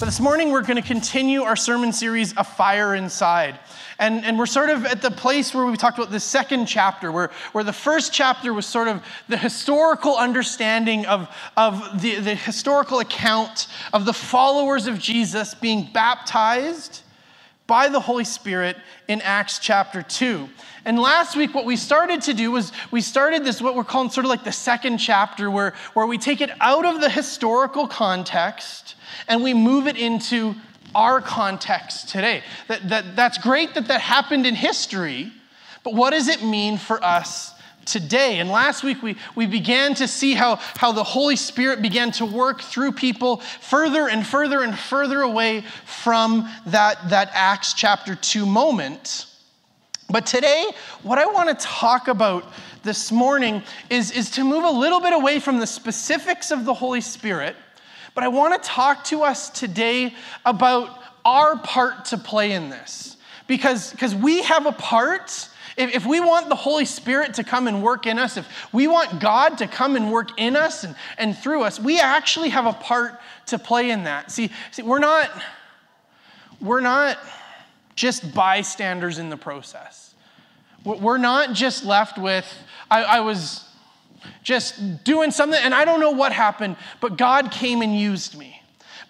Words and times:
But 0.00 0.06
this 0.06 0.18
morning, 0.18 0.50
we're 0.50 0.62
going 0.62 0.80
to 0.80 0.88
continue 0.88 1.42
our 1.42 1.56
sermon 1.56 1.92
series, 1.92 2.32
A 2.38 2.42
Fire 2.42 2.94
Inside. 2.94 3.58
And, 3.98 4.24
and 4.24 4.38
we're 4.38 4.46
sort 4.46 4.70
of 4.70 4.86
at 4.86 5.02
the 5.02 5.10
place 5.10 5.52
where 5.52 5.66
we 5.66 5.76
talked 5.76 5.98
about 5.98 6.10
the 6.10 6.18
second 6.18 6.64
chapter, 6.64 7.12
where, 7.12 7.30
where 7.52 7.64
the 7.64 7.74
first 7.74 8.10
chapter 8.10 8.54
was 8.54 8.64
sort 8.64 8.88
of 8.88 9.02
the 9.28 9.36
historical 9.36 10.16
understanding 10.16 11.04
of, 11.04 11.28
of 11.54 12.00
the, 12.00 12.14
the 12.14 12.34
historical 12.34 13.00
account 13.00 13.66
of 13.92 14.06
the 14.06 14.14
followers 14.14 14.86
of 14.86 14.98
Jesus 14.98 15.52
being 15.52 15.90
baptized 15.92 17.02
by 17.66 17.86
the 17.90 18.00
Holy 18.00 18.24
Spirit 18.24 18.78
in 19.06 19.20
Acts 19.20 19.58
chapter 19.58 20.02
2. 20.02 20.48
And 20.86 20.98
last 20.98 21.36
week, 21.36 21.54
what 21.54 21.66
we 21.66 21.76
started 21.76 22.22
to 22.22 22.32
do 22.32 22.50
was 22.50 22.72
we 22.90 23.02
started 23.02 23.44
this, 23.44 23.60
what 23.60 23.76
we're 23.76 23.84
calling 23.84 24.08
sort 24.08 24.24
of 24.24 24.30
like 24.30 24.44
the 24.44 24.50
second 24.50 24.96
chapter, 24.96 25.50
where, 25.50 25.74
where 25.92 26.06
we 26.06 26.16
take 26.16 26.40
it 26.40 26.50
out 26.58 26.86
of 26.86 27.02
the 27.02 27.10
historical 27.10 27.86
context 27.86 28.94
and 29.28 29.42
we 29.42 29.54
move 29.54 29.86
it 29.86 29.96
into 29.96 30.54
our 30.94 31.20
context 31.20 32.08
today. 32.08 32.42
That, 32.68 32.88
that, 32.88 33.16
that's 33.16 33.38
great 33.38 33.74
that 33.74 33.88
that 33.88 34.00
happened 34.00 34.46
in 34.46 34.54
history, 34.54 35.32
but 35.84 35.94
what 35.94 36.10
does 36.10 36.28
it 36.28 36.42
mean 36.42 36.78
for 36.78 37.02
us 37.02 37.52
today? 37.86 38.38
And 38.38 38.50
last 38.50 38.82
week 38.82 39.02
we, 39.02 39.16
we 39.34 39.46
began 39.46 39.94
to 39.94 40.08
see 40.08 40.34
how, 40.34 40.56
how 40.76 40.92
the 40.92 41.04
Holy 41.04 41.36
Spirit 41.36 41.82
began 41.82 42.10
to 42.12 42.26
work 42.26 42.60
through 42.60 42.92
people 42.92 43.38
further 43.38 44.08
and 44.08 44.26
further 44.26 44.62
and 44.62 44.76
further 44.78 45.22
away 45.22 45.64
from 45.84 46.48
that, 46.66 46.96
that 47.10 47.30
Acts 47.32 47.74
chapter 47.74 48.14
2 48.14 48.44
moment. 48.46 49.26
But 50.08 50.26
today, 50.26 50.64
what 51.02 51.18
I 51.18 51.26
want 51.26 51.56
to 51.56 51.66
talk 51.66 52.08
about 52.08 52.44
this 52.82 53.12
morning 53.12 53.62
is, 53.90 54.10
is 54.10 54.30
to 54.32 54.44
move 54.44 54.64
a 54.64 54.70
little 54.70 55.00
bit 55.00 55.12
away 55.12 55.38
from 55.38 55.58
the 55.58 55.66
specifics 55.66 56.50
of 56.50 56.64
the 56.64 56.74
Holy 56.74 57.00
Spirit 57.00 57.54
but 58.14 58.24
I 58.24 58.28
want 58.28 58.60
to 58.60 58.68
talk 58.68 59.04
to 59.04 59.22
us 59.22 59.50
today 59.50 60.14
about 60.44 60.98
our 61.24 61.58
part 61.58 62.06
to 62.06 62.18
play 62.18 62.52
in 62.52 62.70
this. 62.70 63.16
Because, 63.46 63.90
because 63.90 64.14
we 64.14 64.42
have 64.42 64.66
a 64.66 64.72
part. 64.72 65.48
If, 65.76 65.94
if 65.94 66.06
we 66.06 66.20
want 66.20 66.48
the 66.48 66.54
Holy 66.54 66.84
Spirit 66.84 67.34
to 67.34 67.44
come 67.44 67.66
and 67.66 67.82
work 67.82 68.06
in 68.06 68.18
us, 68.18 68.36
if 68.36 68.46
we 68.72 68.86
want 68.86 69.20
God 69.20 69.58
to 69.58 69.66
come 69.66 69.96
and 69.96 70.12
work 70.12 70.38
in 70.38 70.56
us 70.56 70.84
and, 70.84 70.94
and 71.18 71.36
through 71.36 71.62
us, 71.62 71.80
we 71.80 71.98
actually 72.00 72.50
have 72.50 72.66
a 72.66 72.72
part 72.72 73.20
to 73.46 73.58
play 73.58 73.90
in 73.90 74.04
that. 74.04 74.30
See, 74.30 74.50
see 74.70 74.82
we're 74.82 75.00
not, 75.00 75.30
we're 76.60 76.80
not 76.80 77.18
just 77.96 78.34
bystanders 78.34 79.18
in 79.18 79.30
the 79.30 79.36
process. 79.36 80.14
We're 80.84 81.18
not 81.18 81.52
just 81.52 81.84
left 81.84 82.18
with, 82.18 82.46
I, 82.90 83.02
I 83.02 83.20
was 83.20 83.64
just 84.42 85.04
doing 85.04 85.30
something, 85.30 85.60
and 85.62 85.74
I 85.74 85.84
don't 85.84 86.00
know 86.00 86.10
what 86.10 86.32
happened, 86.32 86.76
but 87.00 87.16
God 87.16 87.50
came 87.50 87.82
and 87.82 87.98
used 87.98 88.36
me. 88.36 88.60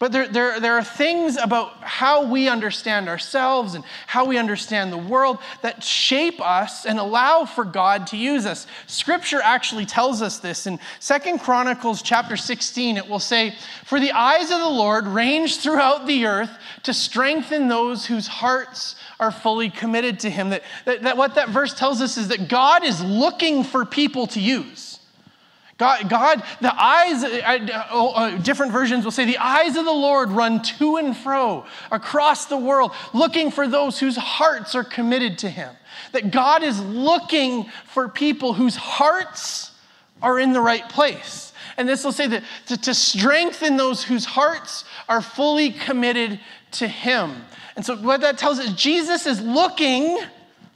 But 0.00 0.12
there, 0.12 0.28
there, 0.28 0.60
there 0.60 0.78
are 0.78 0.82
things 0.82 1.36
about 1.36 1.74
how 1.84 2.24
we 2.24 2.48
understand 2.48 3.06
ourselves 3.06 3.74
and 3.74 3.84
how 4.06 4.24
we 4.24 4.38
understand 4.38 4.90
the 4.90 4.96
world 4.96 5.36
that 5.60 5.84
shape 5.84 6.40
us 6.40 6.86
and 6.86 6.98
allow 6.98 7.44
for 7.44 7.66
God 7.66 8.06
to 8.06 8.16
use 8.16 8.46
us. 8.46 8.66
Scripture 8.86 9.42
actually 9.42 9.84
tells 9.84 10.22
us 10.22 10.38
this. 10.38 10.66
In 10.66 10.80
Second 11.00 11.40
Chronicles 11.40 12.00
chapter 12.00 12.38
16, 12.38 12.96
it 12.96 13.06
will 13.06 13.18
say, 13.18 13.54
For 13.84 14.00
the 14.00 14.12
eyes 14.12 14.50
of 14.50 14.60
the 14.60 14.70
Lord 14.70 15.06
range 15.06 15.58
throughout 15.58 16.06
the 16.06 16.24
earth 16.24 16.50
to 16.84 16.94
strengthen 16.94 17.68
those 17.68 18.06
whose 18.06 18.26
hearts 18.26 18.96
are 19.20 19.30
fully 19.30 19.68
committed 19.68 20.18
to 20.20 20.30
him. 20.30 20.48
That, 20.48 20.62
that, 20.86 21.02
that 21.02 21.18
what 21.18 21.34
that 21.34 21.50
verse 21.50 21.74
tells 21.74 22.00
us 22.00 22.16
is 22.16 22.28
that 22.28 22.48
God 22.48 22.86
is 22.86 23.04
looking 23.04 23.64
for 23.64 23.84
people 23.84 24.26
to 24.28 24.40
use. 24.40 24.89
God, 25.80 26.10
God 26.10 26.42
the 26.60 26.74
eyes, 26.78 27.24
uh, 27.24 27.86
uh, 27.90 28.06
uh, 28.10 28.36
different 28.36 28.70
versions 28.70 29.02
will 29.02 29.10
say, 29.10 29.24
the 29.24 29.38
eyes 29.38 29.76
of 29.76 29.86
the 29.86 29.90
Lord 29.90 30.28
run 30.30 30.60
to 30.62 30.98
and 30.98 31.16
fro 31.16 31.64
across 31.90 32.44
the 32.44 32.58
world, 32.58 32.92
looking 33.14 33.50
for 33.50 33.66
those 33.66 33.98
whose 33.98 34.18
hearts 34.18 34.74
are 34.74 34.84
committed 34.84 35.38
to 35.38 35.48
Him. 35.48 35.74
That 36.12 36.32
God 36.32 36.62
is 36.62 36.78
looking 36.82 37.70
for 37.86 38.10
people 38.10 38.52
whose 38.52 38.76
hearts 38.76 39.70
are 40.20 40.38
in 40.38 40.52
the 40.52 40.60
right 40.60 40.86
place. 40.86 41.54
And 41.78 41.88
this 41.88 42.04
will 42.04 42.12
say 42.12 42.26
that 42.26 42.44
to, 42.66 42.76
to 42.76 42.92
strengthen 42.92 43.78
those 43.78 44.04
whose 44.04 44.26
hearts 44.26 44.84
are 45.08 45.22
fully 45.22 45.70
committed 45.70 46.40
to 46.72 46.88
Him. 46.88 47.42
And 47.74 47.86
so, 47.86 47.96
what 47.96 48.20
that 48.20 48.36
tells 48.36 48.58
us, 48.58 48.70
Jesus 48.74 49.24
is 49.24 49.40
looking 49.40 50.20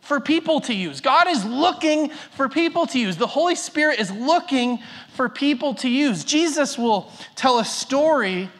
for 0.04 0.20
people 0.20 0.60
to 0.60 0.74
use. 0.74 1.00
God 1.00 1.28
is 1.28 1.44
looking 1.44 2.10
for 2.32 2.48
people 2.48 2.86
to 2.86 2.98
use. 2.98 3.16
The 3.16 3.26
Holy 3.26 3.54
Spirit 3.54 3.98
is 3.98 4.10
looking 4.10 4.78
for 5.14 5.28
people 5.28 5.74
to 5.74 5.88
use. 5.88 6.24
Jesus 6.24 6.78
will 6.78 7.10
tell 7.34 7.58
a 7.58 7.64
story 7.64 8.50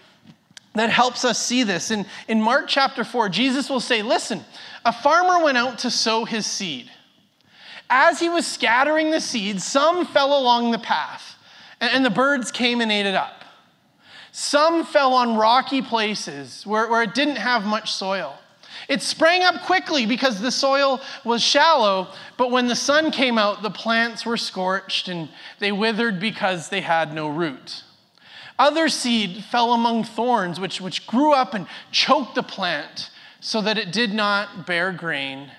that 0.75 0.91
helps 0.91 1.25
us 1.25 1.39
see 1.39 1.63
this. 1.63 1.91
In, 1.91 2.07
in 2.29 2.41
Mark 2.41 2.65
chapter 2.67 3.05
4, 3.05 3.29
Jesus 3.29 3.71
will 3.71 3.81
say, 3.81 4.03
Listen, 4.03 4.43
a 4.85 4.93
farmer 4.93 5.45
went 5.45 5.59
out 5.59 5.79
to 5.81 5.91
sow 5.91 6.25
his 6.25 6.47
seed. 6.47 6.91
As 7.91 8.19
he 8.19 8.29
was 8.29 8.47
scattering 8.47 9.11
the 9.11 9.21
seed, 9.21 9.61
some 9.61 10.07
fell 10.07 10.39
along 10.39 10.71
the 10.71 10.79
path, 10.79 11.37
and, 11.81 11.93
and 11.93 12.05
the 12.05 12.11
birds 12.11 12.51
came 12.51 12.81
and 12.81 12.91
ate 12.91 13.07
it 13.07 13.15
up. 13.15 13.45
Some 14.33 14.85
fell 14.85 15.15
on 15.15 15.37
rocky 15.37 15.81
places 15.81 16.67
where, 16.67 16.89
where 16.89 17.03
it 17.03 17.15
didn't 17.15 17.37
have 17.37 17.65
much 17.65 17.93
soil. 17.93 18.37
It 18.89 19.03
sprang 19.03 19.43
up 19.43 19.63
quickly 19.63 20.07
because 20.07 20.41
the 20.41 20.51
soil 20.51 21.01
was 21.25 21.43
shallow, 21.43 22.09
but 22.37 22.51
when 22.51 22.67
the 22.67 22.77
sun 22.77 23.11
came 23.11 23.39
out, 23.39 23.63
the 23.63 23.71
plants 23.71 24.27
were 24.27 24.37
scorched 24.37 25.09
and 25.09 25.29
they 25.59 25.73
withered 25.73 26.21
because 26.21 26.69
they 26.69 26.83
had 26.83 27.15
no 27.15 27.29
root. 27.29 27.85
Other 28.59 28.89
seed 28.89 29.45
fell 29.45 29.73
among 29.73 30.05
thorns, 30.05 30.61
which, 30.61 30.81
which 30.81 31.07
grew 31.07 31.33
up 31.33 31.55
and 31.55 31.67
choked 31.91 32.35
the 32.35 32.43
plant 32.43 33.11
so 33.41 33.61
that 33.61 33.79
it 33.79 33.93
did 33.93 34.15
not 34.15 34.67
bear 34.67 34.93
grain. 34.93 35.51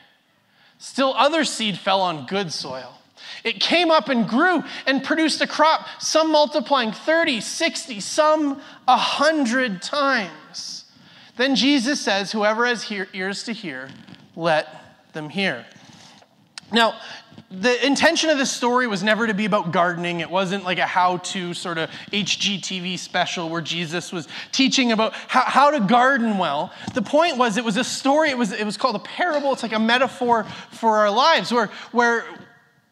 Still, 0.78 1.14
other 1.16 1.44
seed 1.44 1.78
fell 1.78 2.02
on 2.02 2.25
good 2.25 2.52
soil. 2.52 2.94
It 3.44 3.59
came 3.59 3.91
up 3.91 4.09
and 4.09 4.28
grew 4.28 4.64
and 4.88 5.03
produced 5.03 5.41
a 5.41 5.47
crop, 5.47 5.88
some 6.00 6.31
multiplying 6.31 6.91
30, 6.91 7.41
60, 7.41 8.00
some 8.00 8.62
100 8.85 9.81
times. 9.81 10.84
Then 11.38 11.56
Jesus 11.56 12.00
says, 12.00 12.31
Whoever 12.31 12.66
has 12.66 12.84
hear, 12.84 13.07
ears 13.13 13.44
to 13.44 13.51
hear, 13.51 13.90
let 14.35 14.68
them 15.13 15.29
hear. 15.29 15.66
Now, 16.72 17.00
the 17.51 17.85
intention 17.85 18.29
of 18.29 18.38
this 18.38 18.51
story 18.51 18.88
was 18.88 19.03
never 19.03 19.28
to 19.28 19.34
be 19.34 19.46
about 19.46 19.72
gardening. 19.72 20.19
It 20.19 20.29
wasn't 20.29 20.63
like 20.63 20.79
a 20.79 20.85
how 20.85 21.18
to 21.18 21.53
sort 21.53 21.78
of 21.78 21.90
HGTV 22.12 22.97
special 22.97 23.50
where 23.50 23.62
Jesus 23.62 24.12
was 24.12 24.28
teaching 24.51 24.91
about 24.91 25.13
how, 25.13 25.41
how 25.41 25.72
to 25.72 25.79
garden 25.79 26.38
well. 26.38 26.73
The 26.94 27.01
point 27.01 27.38
was, 27.38 27.58
it 27.58 27.64
was 27.64 27.78
a 27.78 27.84
story, 27.84 28.29
it 28.29 28.38
was, 28.38 28.52
it 28.52 28.66
was 28.66 28.78
called 28.78 28.96
a 28.96 28.99
parable. 28.99 29.53
It's 29.53 29.64
like 29.64 29.73
a 29.73 29.79
metaphor 29.79 30.46
for 30.72 30.97
our 30.97 31.11
lives 31.11 31.52
where, 31.52 31.67
where 31.91 32.26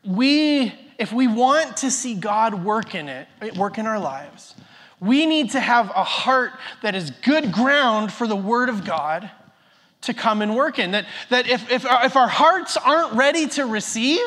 we, 0.06 0.74
if 1.00 1.12
we 1.12 1.28
want 1.28 1.78
to 1.78 1.90
see 1.90 2.14
God 2.14 2.64
work 2.64 2.94
in 2.94 3.10
it, 3.10 3.28
work 3.58 3.78
in 3.78 3.88
our 3.88 4.00
lives, 4.00 4.56
we 5.04 5.26
need 5.26 5.52
to 5.52 5.60
have 5.60 5.90
a 5.90 6.04
heart 6.04 6.54
that 6.82 6.96
is 6.96 7.12
good 7.12 7.52
ground 7.52 8.12
for 8.12 8.26
the 8.26 8.36
Word 8.36 8.70
of 8.70 8.86
God 8.86 9.30
to 10.02 10.14
come 10.14 10.42
and 10.42 10.56
work 10.56 10.80
in. 10.80 10.92
That, 10.92 11.06
that 11.30 11.48
if, 11.48 11.70
if, 11.70 11.86
our, 11.86 12.06
if 12.06 12.16
our 12.16 12.28
hearts 12.28 12.78
aren't 12.78 13.14
ready 13.14 13.48
to 13.50 13.66
receive, 13.66 14.22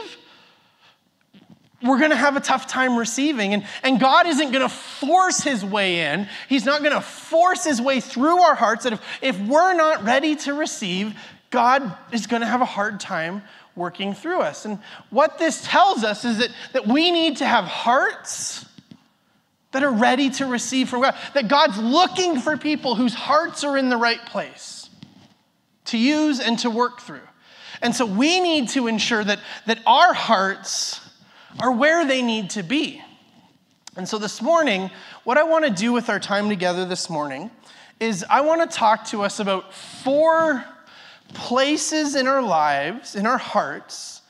we're 1.82 1.98
going 1.98 2.10
to 2.10 2.16
have 2.16 2.36
a 2.36 2.40
tough 2.40 2.66
time 2.66 2.96
receiving. 2.96 3.54
And, 3.54 3.66
and 3.82 3.98
God 3.98 4.26
isn't 4.26 4.50
going 4.50 4.68
to 4.68 4.74
force 4.74 5.40
his 5.42 5.64
way 5.64 6.00
in. 6.00 6.28
He's 6.48 6.66
not 6.66 6.82
going 6.82 6.94
to 6.94 7.00
force 7.00 7.64
his 7.64 7.80
way 7.80 8.00
through 8.00 8.40
our 8.40 8.54
hearts. 8.54 8.84
That 8.84 8.94
if, 8.94 9.02
if 9.22 9.40
we're 9.40 9.74
not 9.74 10.04
ready 10.04 10.36
to 10.36 10.52
receive, 10.52 11.14
God 11.50 11.96
is 12.12 12.26
going 12.26 12.40
to 12.40 12.46
have 12.46 12.60
a 12.60 12.66
hard 12.66 13.00
time 13.00 13.42
working 13.76 14.14
through 14.14 14.40
us. 14.40 14.66
And 14.66 14.78
what 15.08 15.38
this 15.38 15.62
tells 15.64 16.04
us 16.04 16.24
is 16.24 16.38
that, 16.38 16.50
that 16.72 16.86
we 16.86 17.10
need 17.10 17.38
to 17.38 17.46
have 17.46 17.64
hearts 17.64 18.66
that 19.72 19.82
are 19.82 19.90
ready 19.90 20.30
to 20.30 20.46
receive 20.46 20.88
from 20.88 21.02
God. 21.02 21.14
That 21.34 21.48
God's 21.48 21.78
looking 21.78 22.40
for 22.40 22.56
people 22.56 22.94
whose 22.94 23.14
hearts 23.14 23.64
are 23.64 23.76
in 23.76 23.88
the 23.88 23.96
right 23.96 24.24
place 24.26 24.88
to 25.86 25.98
use 25.98 26.40
and 26.40 26.58
to 26.60 26.70
work 26.70 27.00
through. 27.00 27.20
And 27.82 27.94
so 27.94 28.06
we 28.06 28.40
need 28.40 28.68
to 28.70 28.86
ensure 28.86 29.22
that, 29.22 29.40
that 29.66 29.80
our 29.86 30.14
hearts 30.14 31.00
are 31.60 31.72
where 31.72 32.06
they 32.06 32.22
need 32.22 32.50
to 32.50 32.62
be. 32.62 33.02
And 33.96 34.08
so 34.08 34.18
this 34.18 34.42
morning, 34.42 34.90
what 35.24 35.38
I 35.38 35.44
want 35.44 35.64
to 35.64 35.70
do 35.70 35.92
with 35.92 36.08
our 36.08 36.20
time 36.20 36.48
together 36.48 36.84
this 36.84 37.08
morning 37.08 37.50
is 37.98 38.24
I 38.28 38.42
want 38.42 38.68
to 38.68 38.76
talk 38.76 39.06
to 39.06 39.22
us 39.22 39.40
about 39.40 39.72
four 39.72 40.64
places 41.32 42.14
in 42.14 42.26
our 42.26 42.42
lives, 42.42 43.16
in 43.16 43.26
our 43.26 43.38
hearts, 43.38 44.22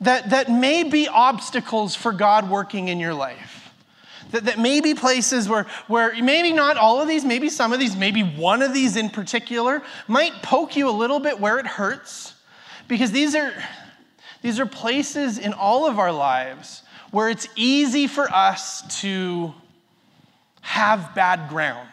that, 0.00 0.30
that 0.30 0.50
may 0.50 0.82
be 0.82 1.08
obstacles 1.08 1.94
for 1.94 2.12
God 2.12 2.50
working 2.50 2.88
in 2.88 3.00
your 3.00 3.14
life. 3.14 3.63
That, 4.34 4.46
that 4.46 4.58
may 4.58 4.80
be 4.80 4.94
places 4.94 5.48
where, 5.48 5.64
where 5.86 6.12
maybe 6.20 6.52
not 6.52 6.76
all 6.76 7.00
of 7.00 7.06
these, 7.06 7.24
maybe 7.24 7.48
some 7.48 7.72
of 7.72 7.78
these, 7.78 7.94
maybe 7.94 8.22
one 8.22 8.62
of 8.62 8.74
these 8.74 8.96
in 8.96 9.08
particular 9.08 9.80
might 10.08 10.32
poke 10.42 10.74
you 10.74 10.88
a 10.88 10.90
little 10.90 11.20
bit 11.20 11.38
where 11.38 11.58
it 11.60 11.66
hurts. 11.68 12.34
Because 12.88 13.12
these 13.12 13.36
are, 13.36 13.52
these 14.42 14.58
are 14.58 14.66
places 14.66 15.38
in 15.38 15.52
all 15.52 15.86
of 15.86 16.00
our 16.00 16.10
lives 16.10 16.82
where 17.12 17.28
it's 17.28 17.46
easy 17.54 18.08
for 18.08 18.28
us 18.28 19.00
to 19.02 19.54
have 20.62 21.14
bad 21.14 21.48
ground. 21.48 21.88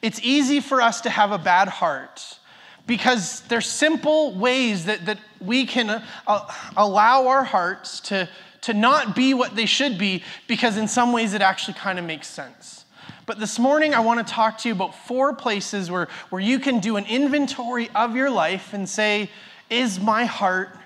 It's 0.00 0.20
easy 0.22 0.60
for 0.60 0.80
us 0.80 1.02
to 1.02 1.10
have 1.10 1.30
a 1.30 1.38
bad 1.38 1.68
heart 1.68 2.38
because 2.86 3.42
there's 3.42 3.66
simple 3.66 4.34
ways 4.34 4.86
that, 4.86 5.04
that 5.04 5.18
we 5.42 5.66
can 5.66 6.02
uh, 6.26 6.54
allow 6.74 7.26
our 7.26 7.44
hearts 7.44 8.00
to, 8.00 8.30
to 8.64 8.74
not 8.74 9.14
be 9.14 9.34
what 9.34 9.56
they 9.56 9.66
should 9.66 9.98
be 9.98 10.22
because 10.46 10.76
in 10.76 10.88
some 10.88 11.12
ways 11.12 11.34
it 11.34 11.42
actually 11.42 11.74
kind 11.74 11.98
of 11.98 12.04
makes 12.04 12.26
sense. 12.26 12.84
But 13.26 13.38
this 13.38 13.58
morning, 13.58 13.94
I 13.94 14.00
want 14.00 14.26
to 14.26 14.32
talk 14.32 14.58
to 14.58 14.68
you 14.68 14.74
about 14.74 14.94
four 15.06 15.34
places 15.34 15.90
where, 15.90 16.08
where 16.28 16.42
you 16.42 16.58
can 16.58 16.80
do 16.80 16.96
an 16.96 17.06
inventory 17.06 17.88
of 17.94 18.14
your 18.14 18.30
life 18.30 18.74
and 18.74 18.88
say, 18.88 19.30
Is 19.70 19.98
my 19.98 20.24
heart 20.24 20.76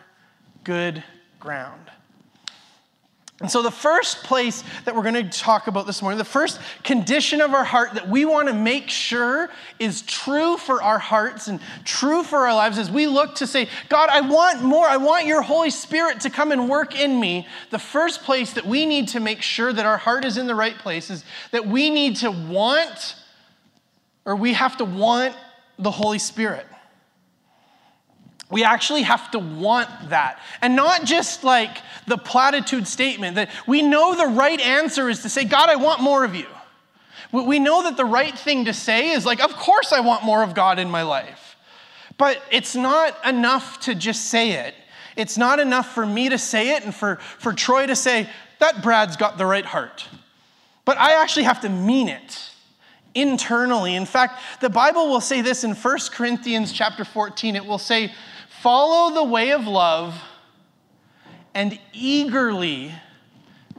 good 0.63 1.03
ground? 1.41 1.88
And 3.41 3.49
so, 3.49 3.63
the 3.63 3.71
first 3.71 4.25
place 4.25 4.65
that 4.85 4.97
we're 4.97 5.05
going 5.05 5.15
to 5.15 5.39
talk 5.39 5.69
about 5.69 5.87
this 5.87 6.03
morning, 6.03 6.19
the 6.19 6.25
first 6.25 6.59
condition 6.83 7.41
of 7.41 7.55
our 7.55 7.63
heart 7.63 7.95
that 7.95 8.09
we 8.09 8.25
want 8.25 8.49
to 8.49 8.55
make 8.55 8.91
sure 8.91 9.49
is 9.79 10.03
true 10.03 10.57
for 10.57 10.83
our 10.83 10.99
hearts 10.99 11.47
and 11.47 11.61
true 11.85 12.25
for 12.25 12.49
our 12.49 12.55
lives 12.55 12.79
as 12.79 12.91
we 12.91 13.07
look 13.07 13.37
to 13.37 13.47
say, 13.47 13.69
God, 13.89 14.09
I 14.11 14.23
want 14.23 14.63
more. 14.63 14.89
I 14.89 14.97
want 14.97 15.27
your 15.27 15.41
Holy 15.41 15.71
Spirit 15.71 16.21
to 16.23 16.31
come 16.31 16.51
and 16.51 16.69
work 16.69 16.99
in 16.99 17.21
me. 17.21 17.47
The 17.71 17.79
first 17.79 18.25
place 18.25 18.55
that 18.55 18.67
we 18.67 18.85
need 18.87 19.07
to 19.09 19.21
make 19.21 19.41
sure 19.41 19.73
that 19.73 19.87
our 19.87 19.99
heart 19.99 20.25
is 20.25 20.37
in 20.37 20.49
the 20.49 20.57
right 20.57 20.77
place 20.77 21.09
is 21.09 21.25
that 21.53 21.65
we 21.65 21.91
need 21.91 22.17
to 22.17 22.33
want, 22.33 23.15
or 24.25 24.35
we 24.35 24.55
have 24.55 24.77
to 24.79 24.85
want 24.85 25.37
the 25.79 25.93
Holy 25.93 26.19
Spirit. 26.19 26.67
We 28.51 28.65
actually 28.65 29.03
have 29.03 29.31
to 29.33 29.39
want 29.39 29.91
that. 30.09 30.41
And 30.63 30.75
not 30.75 31.05
just 31.05 31.45
like 31.45 31.79
the 32.07 32.17
platitude 32.17 32.89
statement 32.89 33.35
that 33.35 33.51
we 33.67 33.83
know 33.83 34.15
the 34.15 34.27
right 34.27 34.61
answer 34.61 35.09
is 35.09 35.23
to 35.23 35.29
say, 35.29 35.45
God, 35.45 35.69
I 35.69 35.77
want 35.77 36.01
more 36.01 36.25
of 36.25 36.35
you. 36.35 36.47
We 37.31 37.59
know 37.59 37.83
that 37.83 37.99
the 37.99 38.07
right 38.07 38.37
thing 38.37 38.65
to 38.65 38.73
say 38.73 39.11
is 39.11 39.27
like, 39.27 39.43
of 39.43 39.55
course 39.55 39.93
I 39.93 40.01
want 40.01 40.25
more 40.25 40.43
of 40.43 40.55
God 40.55 40.79
in 40.79 40.91
my 40.91 41.03
life. 41.03 41.57
But 42.17 42.43
it's 42.51 42.75
not 42.75 43.15
enough 43.27 43.81
to 43.81 43.95
just 43.95 44.27
say 44.27 44.53
it. 44.53 44.75
It's 45.15 45.37
not 45.37 45.59
enough 45.59 45.93
for 45.93 46.07
me 46.07 46.31
to 46.31 46.39
say 46.39 46.77
it 46.77 46.85
and 46.85 46.95
for, 46.95 47.17
for 47.17 47.53
Troy 47.53 47.87
to 47.87 47.97
say, 47.97 48.29
that 48.61 48.83
Brad's 48.83 49.17
got 49.17 49.37
the 49.37 49.47
right 49.47 49.65
heart. 49.65 50.09
But 50.85 50.97
I 50.97 51.23
actually 51.23 51.43
have 51.45 51.61
to 51.61 51.69
mean 51.69 52.09
it 52.09 52.51
internally. 53.15 53.95
In 53.95 54.07
fact, 54.07 54.41
the 54.61 54.71
Bible 54.71 55.09
will 55.09 55.21
say 55.21 55.43
this 55.43 55.65
in 55.65 55.75
1 55.75 55.99
Corinthians 56.13 56.73
chapter 56.73 57.05
14. 57.05 57.57
It 57.57 57.65
will 57.65 57.79
say, 57.79 58.13
Follow 58.61 59.15
the 59.15 59.23
way 59.23 59.53
of 59.53 59.69
love 59.69 60.21
and 61.55 61.79
eagerly 61.93 62.93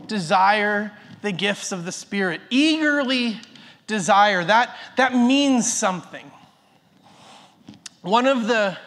desire 0.07 0.93
the 1.21 1.33
gifts 1.33 1.73
of 1.73 1.83
the 1.83 1.91
Spirit. 1.91 2.39
Eagerly 2.49 3.41
desire. 3.87 4.43
That, 4.43 4.73
that 4.95 5.13
means 5.13 5.71
something. 5.71 6.31
One 8.03 8.25
of 8.25 8.47
the, 8.47 8.77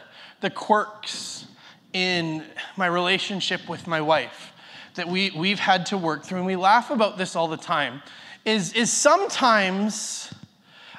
the 0.41 0.49
quirks 0.49 1.47
in 1.93 2.43
my 2.79 2.87
relationship 2.87 3.69
with 3.69 3.87
my 3.87 4.01
wife 4.01 4.55
that 4.95 5.09
we, 5.09 5.31
we've 5.33 5.59
had 5.59 5.85
to 5.87 5.99
work 5.99 6.25
through, 6.25 6.39
and 6.39 6.47
we 6.47 6.57
laugh 6.57 6.91
about 6.91 7.19
this 7.19 7.37
all 7.37 7.49
the 7.49 7.57
time, 7.59 8.03
is, 8.47 8.73
is 8.73 8.91
sometimes 8.91 10.33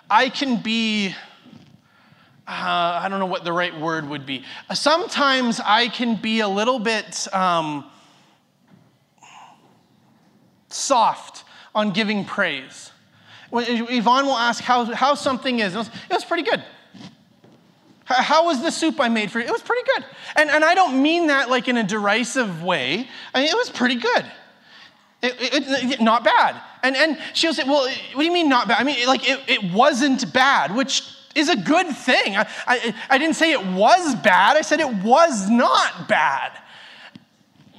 I 0.07 0.29
can 0.29 0.61
be 0.61 1.15
uh, 2.47 2.99
I 3.01 3.07
don't 3.09 3.19
know 3.19 3.25
what 3.25 3.45
the 3.45 3.53
right 3.53 3.77
word 3.79 4.07
would 4.09 4.25
be. 4.25 4.43
Sometimes 4.73 5.61
I 5.63 5.87
can 5.87 6.15
be 6.15 6.41
a 6.41 6.47
little 6.47 6.79
bit 6.79 7.33
um, 7.33 7.89
soft 10.67 11.45
on 11.73 11.91
giving 11.91 12.25
praise. 12.25 12.91
When 13.49 13.65
Yvonne 13.89 14.25
will 14.25 14.37
ask 14.37 14.63
how, 14.63 14.85
how 14.85 15.15
something 15.15 15.59
is, 15.59 15.73
it 15.73 15.77
was, 15.77 15.87
it 15.87 16.13
was 16.13 16.25
pretty 16.25 16.43
good. 16.43 16.63
How 18.05 18.45
was 18.45 18.61
the 18.61 18.71
soup 18.71 18.99
I 18.99 19.07
made 19.07 19.31
for 19.31 19.39
you? 19.39 19.45
It 19.45 19.51
was 19.51 19.61
pretty 19.61 19.83
good. 19.95 20.05
And, 20.35 20.49
and 20.49 20.65
I 20.65 20.75
don't 20.75 21.01
mean 21.01 21.27
that 21.27 21.49
like 21.49 21.67
in 21.67 21.77
a 21.77 21.83
derisive 21.83 22.61
way. 22.61 23.07
I 23.33 23.41
mean, 23.41 23.49
it 23.49 23.55
was 23.55 23.69
pretty 23.69 23.95
good. 23.95 24.25
It, 25.21 25.35
it, 25.39 25.91
it, 25.91 26.01
not 26.01 26.25
bad. 26.25 26.61
And, 26.83 26.97
and 26.97 27.17
she'll 27.33 27.53
say, 27.53 27.63
well, 27.63 27.87
what 27.87 28.17
do 28.17 28.25
you 28.25 28.33
mean 28.33 28.49
not 28.49 28.67
bad? 28.67 28.81
I 28.81 28.83
mean, 28.83 29.07
like, 29.07 29.29
it, 29.29 29.39
it 29.47 29.71
wasn't 29.71 30.33
bad, 30.33 30.75
which 30.75 31.03
is 31.35 31.49
a 31.49 31.55
good 31.55 31.87
thing. 31.95 32.35
I, 32.35 32.47
I, 32.67 32.95
I 33.09 33.17
didn't 33.17 33.35
say 33.35 33.51
it 33.51 33.65
was 33.65 34.15
bad, 34.15 34.57
I 34.57 34.61
said 34.61 34.79
it 34.79 34.93
was 35.03 35.49
not 35.49 36.07
bad. 36.07 36.51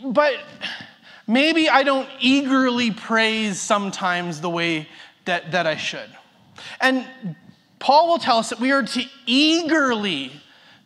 But 0.05 0.35
maybe 1.27 1.69
I 1.69 1.83
don't 1.83 2.09
eagerly 2.21 2.91
praise 2.91 3.61
sometimes 3.61 4.41
the 4.41 4.51
way 4.51 4.89
that, 5.25 5.53
that 5.53 5.67
I 5.67 5.77
should. 5.77 6.11
And 6.81 7.07
Paul 7.79 8.09
will 8.09 8.19
tell 8.19 8.39
us 8.39 8.51
that 8.51 8.61
we 8.61 8.73
are 8.73 8.83
to 8.83 9.05
eagerly 9.27 10.33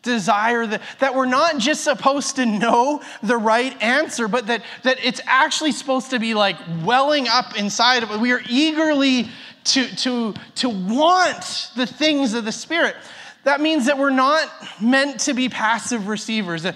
desire 0.02 0.66
that, 0.66 0.82
that 1.00 1.14
we're 1.14 1.26
not 1.26 1.58
just 1.58 1.84
supposed 1.84 2.36
to 2.36 2.46
know 2.46 3.02
the 3.22 3.36
right 3.36 3.80
answer, 3.82 4.28
but 4.28 4.46
that, 4.46 4.62
that 4.82 4.98
it's 5.04 5.20
actually 5.26 5.72
supposed 5.72 6.10
to 6.10 6.18
be 6.18 6.34
like 6.34 6.56
welling 6.84 7.28
up 7.28 7.58
inside 7.58 8.02
of 8.02 8.10
it. 8.10 8.20
We 8.20 8.32
are 8.32 8.40
eagerly 8.48 9.28
to, 9.72 9.96
to, 9.96 10.34
to 10.56 10.68
want 10.68 11.70
the 11.76 11.86
things 11.86 12.34
of 12.34 12.44
the 12.44 12.52
Spirit. 12.52 12.96
That 13.44 13.60
means 13.60 13.86
that 13.86 13.98
we're 13.98 14.10
not 14.10 14.50
meant 14.80 15.20
to 15.20 15.34
be 15.34 15.48
passive 15.48 16.08
receivers. 16.08 16.66
Uh, 16.66 16.74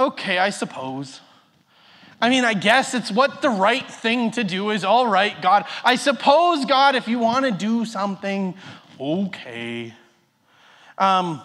okay, 0.00 0.38
I 0.38 0.50
suppose. 0.50 1.20
I 2.20 2.28
mean, 2.28 2.44
I 2.44 2.54
guess 2.54 2.94
it's 2.94 3.10
what 3.10 3.42
the 3.42 3.50
right 3.50 3.88
thing 3.88 4.30
to 4.32 4.44
do 4.44 4.70
is. 4.70 4.84
All 4.84 5.06
right, 5.06 5.40
God. 5.42 5.64
I 5.84 5.96
suppose, 5.96 6.64
God, 6.64 6.94
if 6.94 7.08
you 7.08 7.18
want 7.18 7.44
to 7.44 7.50
do 7.50 7.84
something, 7.84 8.54
okay. 9.00 9.92
Um, 10.98 11.42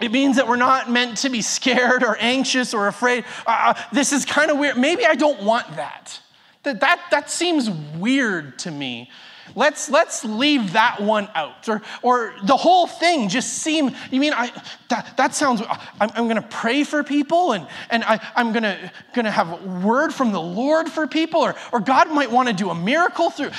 it 0.00 0.10
means 0.10 0.36
that 0.36 0.48
we're 0.48 0.56
not 0.56 0.90
meant 0.90 1.18
to 1.18 1.28
be 1.28 1.40
scared 1.42 2.02
or 2.02 2.16
anxious 2.18 2.74
or 2.74 2.88
afraid. 2.88 3.24
Uh, 3.46 3.74
uh 3.74 3.82
this 3.92 4.12
is 4.12 4.24
kind 4.24 4.50
of 4.50 4.58
weird. 4.58 4.76
Maybe 4.76 5.06
I 5.06 5.14
don't 5.14 5.42
want 5.42 5.76
that. 5.76 6.20
That, 6.64 6.80
that. 6.80 7.00
that 7.10 7.30
seems 7.30 7.70
weird 7.70 8.58
to 8.60 8.70
me. 8.70 9.10
Let's, 9.54 9.90
let's 9.90 10.24
leave 10.24 10.72
that 10.72 11.00
one 11.00 11.28
out. 11.34 11.68
Or, 11.68 11.82
or 12.02 12.34
the 12.42 12.56
whole 12.56 12.86
thing 12.86 13.28
just 13.28 13.54
seem, 13.54 13.94
you 14.10 14.20
mean, 14.20 14.32
I, 14.32 14.52
that, 14.88 15.16
that 15.16 15.34
sounds, 15.34 15.62
I'm, 16.00 16.10
I'm 16.14 16.24
going 16.24 16.36
to 16.36 16.48
pray 16.48 16.84
for 16.84 17.02
people 17.02 17.52
and, 17.52 17.66
and 17.90 18.04
I, 18.04 18.20
I'm 18.36 18.52
going 18.52 18.62
to 18.64 18.92
gonna 19.14 19.30
have 19.30 19.52
a 19.52 19.86
word 19.86 20.12
from 20.12 20.32
the 20.32 20.40
Lord 20.40 20.88
for 20.88 21.06
people, 21.06 21.40
or, 21.40 21.54
or 21.72 21.80
God 21.80 22.10
might 22.10 22.30
want 22.30 22.48
to 22.48 22.54
do 22.54 22.70
a 22.70 22.74
miracle 22.74 23.30
through. 23.30 23.50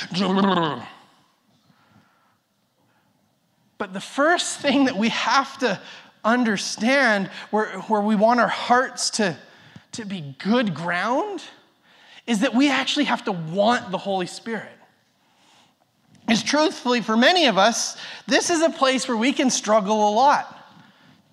But 3.78 3.94
the 3.94 4.02
first 4.02 4.60
thing 4.60 4.86
that 4.86 4.98
we 4.98 5.10
have 5.10 5.58
to 5.60 5.80
understand 6.24 7.28
where, 7.50 7.80
where 7.84 8.02
we 8.02 8.16
want 8.16 8.40
our 8.40 8.48
hearts 8.48 9.10
to, 9.12 9.38
to 9.94 10.06
be 10.06 10.36
good 10.38 10.74
ground 10.74 11.42
is 12.28 12.42
that 12.42 12.54
we 12.54 12.70
actually 12.70 13.06
have 13.06 13.24
to 13.26 13.32
want 13.32 13.90
the 13.92 13.98
Holy 13.98 14.28
Spirit 14.28 14.70
is 16.32 16.44
truthfully, 16.44 17.02
for 17.02 17.18
many 17.18 17.48
of 17.48 17.58
us, 17.58 17.98
this 18.28 18.50
is 18.50 18.62
a 18.62 18.70
place 18.70 19.08
where 19.08 19.18
we 19.18 19.34
can 19.34 19.50
struggle 19.50 20.10
a 20.10 20.12
lot. 20.12 20.56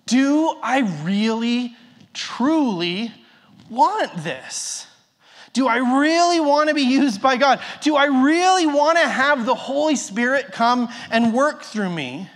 Do 0.05 0.57
I 0.63 0.79
really, 1.03 1.75
truly 2.13 3.11
want 3.69 4.23
this? 4.23 4.87
Do 5.53 5.67
I 5.67 5.77
really 5.77 6.39
want 6.39 6.69
to 6.69 6.75
be 6.75 6.83
used 6.83 7.21
by 7.21 7.37
God? 7.37 7.59
Do 7.81 7.95
I 7.95 8.05
really 8.05 8.67
want 8.67 8.97
to 8.99 9.07
have 9.07 9.45
the 9.45 9.55
Holy 9.55 9.95
Spirit 9.95 10.51
come 10.51 10.87
and 11.09 11.33
work 11.33 11.63
through 11.63 11.89
me? 11.89 12.29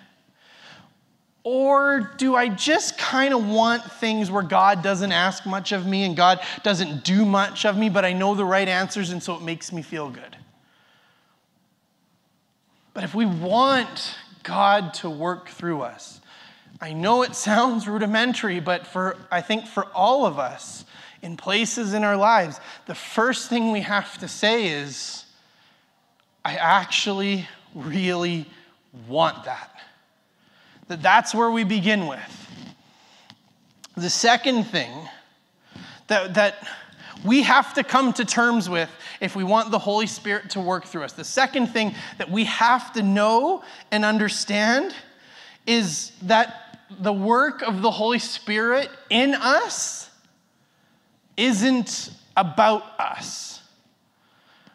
Or 1.44 2.12
do 2.18 2.36
I 2.36 2.50
just 2.50 2.98
kind 2.98 3.34
of 3.34 3.48
want 3.48 3.84
things 3.84 4.30
where 4.30 4.44
God 4.44 4.84
doesn't 4.84 5.12
ask 5.12 5.46
much 5.46 5.72
of 5.72 5.88
me 5.88 6.04
and 6.04 6.16
God 6.16 6.40
doesn't 6.64 7.04
do 7.04 7.26
much 7.26 7.66
of 7.66 7.78
me, 7.78 7.90
but 7.90 8.06
I 8.06 8.14
know 8.14 8.36
the 8.36 8.46
right 8.46 8.68
answers 8.68 9.10
and 9.12 9.22
so 9.22 9.36
it 9.36 9.42
makes 9.42 9.72
me 9.72 9.82
feel 9.82 10.10
good? 10.10 10.38
But 12.94 13.04
if 13.04 13.16
we 13.16 13.26
want 13.26 14.16
God 14.44 14.94
to 14.96 15.10
work 15.10 15.50
through 15.50 15.82
us, 15.82 16.20
I 16.80 16.94
know 16.94 17.24
it 17.24 17.36
sounds 17.50 17.88
rudimentary, 17.88 18.60
but 18.60 18.88
for 18.88 19.18
I 19.32 19.42
think 19.42 19.68
for 19.68 19.86
all 19.88 20.26
of 20.26 20.40
us 20.40 20.86
in 21.22 21.38
places 21.38 21.94
in 21.94 22.04
our 22.04 22.18
lives, 22.18 22.60
the 22.88 22.96
first 22.96 23.50
thing 23.50 23.72
we 23.72 23.82
have 23.82 24.18
to 24.18 24.28
say 24.28 24.68
is, 24.70 25.26
I 26.44 26.56
actually 26.56 27.48
really 27.76 28.48
want 29.08 29.44
that. 29.46 29.70
That 30.88 31.04
that's 31.04 31.36
where 31.36 31.52
we 31.52 31.64
begin 31.64 32.08
with. 32.08 32.48
The 33.96 34.10
second 34.10 34.64
thing 34.64 34.92
that, 36.08 36.34
that 36.34 36.68
we 37.24 37.44
have 37.44 37.74
to 37.76 37.84
come 37.84 38.14
to 38.14 38.26
terms 38.26 38.70
with 38.70 38.90
if 39.20 39.36
we 39.36 39.44
want 39.44 39.72
the 39.72 39.80
Holy 39.80 40.08
Spirit 40.08 40.52
to 40.52 40.62
work 40.62 40.86
through 40.86 41.04
us. 41.04 41.14
The 41.14 41.24
second 41.24 41.68
thing 41.68 41.94
that 42.18 42.30
we 42.30 42.46
have 42.46 42.94
to 42.94 43.04
know 43.04 43.64
and 43.92 44.04
understand 44.04 44.96
is 45.68 46.12
that 46.24 46.80
the 47.00 47.14
work 47.14 47.62
of 47.62 47.82
the 47.82 47.92
Holy 47.92 48.20
Spirit 48.20 48.90
in 49.10 49.34
us 49.36 50.10
isn't 51.38 52.12
about 52.36 52.84
us. 53.00 53.62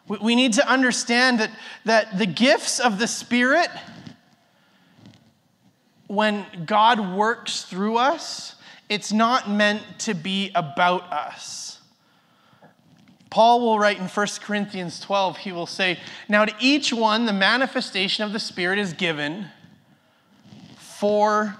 We 0.07 0.35
need 0.35 0.53
to 0.53 0.67
understand 0.67 1.41
that, 1.41 1.51
that 1.83 2.17
the 2.17 2.25
gifts 2.25 2.79
of 2.79 2.97
the 2.97 3.07
Spirit, 3.07 3.67
when 6.07 6.45
God 6.65 7.13
works 7.13 7.63
through 7.63 7.97
us, 7.97 8.55
it's 8.87 9.11
not 9.11 9.49
meant 9.49 9.83
to 9.99 10.13
be 10.13 10.51
about 10.55 11.03
us. 11.11 11.76
Paul 13.29 13.61
will 13.61 13.77
write 13.77 13.99
in 13.99 14.07
1 14.07 14.27
Corinthians 14.41 14.99
12, 14.99 15.37
he 15.37 15.51
will 15.51 15.65
say, 15.65 15.99
Now 16.29 16.45
to 16.45 16.53
each 16.59 16.93
one 16.93 17.25
the 17.25 17.33
manifestation 17.33 18.23
of 18.23 18.33
the 18.33 18.39
Spirit 18.39 18.79
is 18.79 18.93
given 18.93 19.47
for 20.77 21.55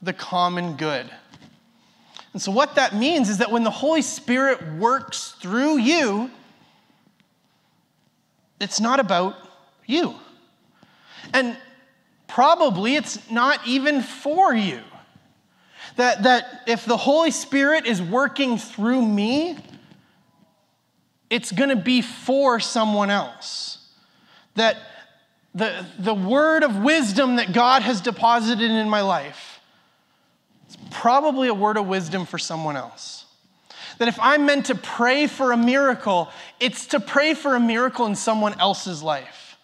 the 0.00 0.12
common 0.12 0.76
good. 0.76 1.08
And 2.32 2.40
so, 2.40 2.50
what 2.50 2.74
that 2.76 2.94
means 2.94 3.28
is 3.28 3.38
that 3.38 3.50
when 3.50 3.62
the 3.62 3.70
Holy 3.70 4.02
Spirit 4.02 4.60
works 4.74 5.36
through 5.40 5.78
you, 5.78 6.30
it's 8.58 8.80
not 8.80 9.00
about 9.00 9.36
you. 9.86 10.14
And 11.34 11.56
probably 12.26 12.96
it's 12.96 13.30
not 13.30 13.66
even 13.66 14.00
for 14.00 14.54
you. 14.54 14.80
That, 15.96 16.22
that 16.22 16.62
if 16.66 16.86
the 16.86 16.96
Holy 16.96 17.30
Spirit 17.30 17.86
is 17.86 18.00
working 18.00 18.56
through 18.56 19.04
me, 19.04 19.58
it's 21.32 21.50
going 21.50 21.70
to 21.70 21.76
be 21.76 22.02
for 22.02 22.60
someone 22.60 23.08
else. 23.08 23.78
That 24.54 24.76
the, 25.54 25.86
the 25.98 26.12
word 26.12 26.62
of 26.62 26.76
wisdom 26.82 27.36
that 27.36 27.54
God 27.54 27.80
has 27.80 28.02
deposited 28.02 28.70
in 28.70 28.88
my 28.90 29.00
life 29.00 29.58
is 30.68 30.76
probably 30.90 31.48
a 31.48 31.54
word 31.54 31.78
of 31.78 31.86
wisdom 31.86 32.26
for 32.26 32.38
someone 32.38 32.76
else. 32.76 33.24
That 33.96 34.08
if 34.08 34.18
I'm 34.20 34.44
meant 34.44 34.66
to 34.66 34.74
pray 34.74 35.26
for 35.26 35.52
a 35.52 35.56
miracle, 35.56 36.28
it's 36.60 36.84
to 36.88 37.00
pray 37.00 37.32
for 37.32 37.56
a 37.56 37.60
miracle 37.60 38.04
in 38.04 38.14
someone 38.14 38.60
else's 38.60 39.02
life. 39.02 39.56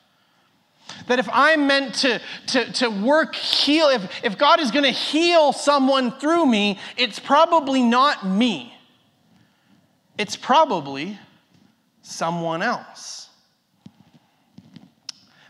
That 1.07 1.19
if 1.19 1.29
I'm 1.31 1.67
meant 1.67 1.97
to, 1.97 2.19
to, 2.47 2.73
to 2.73 2.89
work, 2.89 3.35
heal, 3.35 3.89
if, 3.89 4.25
if 4.25 4.39
God 4.39 4.59
is 4.59 4.71
going 4.71 4.85
to 4.85 4.91
heal 4.91 5.53
someone 5.53 6.13
through 6.13 6.47
me, 6.47 6.79
it's 6.97 7.19
probably 7.19 7.83
not 7.83 8.27
me. 8.27 8.75
It's 10.17 10.35
probably 10.35 11.19
someone 12.09 12.63
else. 12.63 13.29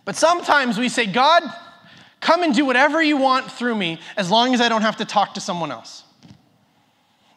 But 0.05 0.17
sometimes 0.17 0.79
we 0.79 0.89
say, 0.89 1.07
God, 1.07 1.43
come 2.21 2.43
and 2.43 2.55
do 2.55 2.65
whatever 2.65 3.03
you 3.03 3.17
want 3.17 3.51
through 3.51 3.75
me 3.75 4.01
as 4.17 4.31
long 4.31 4.55
as 4.55 4.61
I 4.61 4.69
don't 4.69 4.83
have 4.83 4.97
to 4.97 5.05
talk 5.05 5.35
to 5.35 5.41
someone 5.41 5.71
else. 5.71 6.05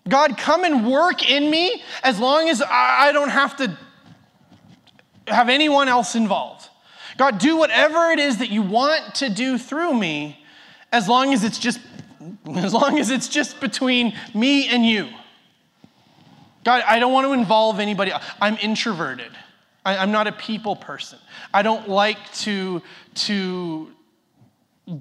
God, 0.09 0.37
come 0.37 0.63
and 0.63 0.89
work 0.89 1.29
in 1.29 1.49
me 1.51 1.83
as 2.03 2.19
long 2.19 2.49
as 2.49 2.63
I 2.67 3.11
don't 3.11 3.29
have 3.29 3.57
to 3.57 3.77
have 5.27 5.49
anyone 5.49 5.87
else 5.87 6.15
involved. 6.15 6.69
God, 7.17 7.37
do 7.37 7.57
whatever 7.57 8.09
it 8.09 8.19
is 8.19 8.37
that 8.37 8.49
you 8.49 8.63
want 8.63 9.15
to 9.15 9.29
do 9.29 9.57
through 9.57 9.93
me 9.93 10.43
as 10.91 11.07
long 11.07 11.33
as 11.33 11.43
it's 11.43 11.59
just 11.59 11.79
as 12.55 12.73
long 12.73 12.97
as 12.97 13.11
it's 13.11 13.27
just 13.27 13.59
between 13.59 14.13
me 14.33 14.67
and 14.67 14.85
you. 14.85 15.09
God, 16.63 16.83
I 16.87 16.99
don't 16.99 17.11
want 17.11 17.27
to 17.27 17.33
involve 17.33 17.79
anybody. 17.79 18.11
I'm 18.39 18.57
introverted. 18.57 19.31
I, 19.83 20.03
am 20.03 20.11
not 20.11 20.27
a 20.27 20.31
people 20.31 20.75
person. 20.75 21.17
I 21.53 21.63
don't 21.63 21.89
like 21.89 22.31
to, 22.33 22.81
to 23.15 23.91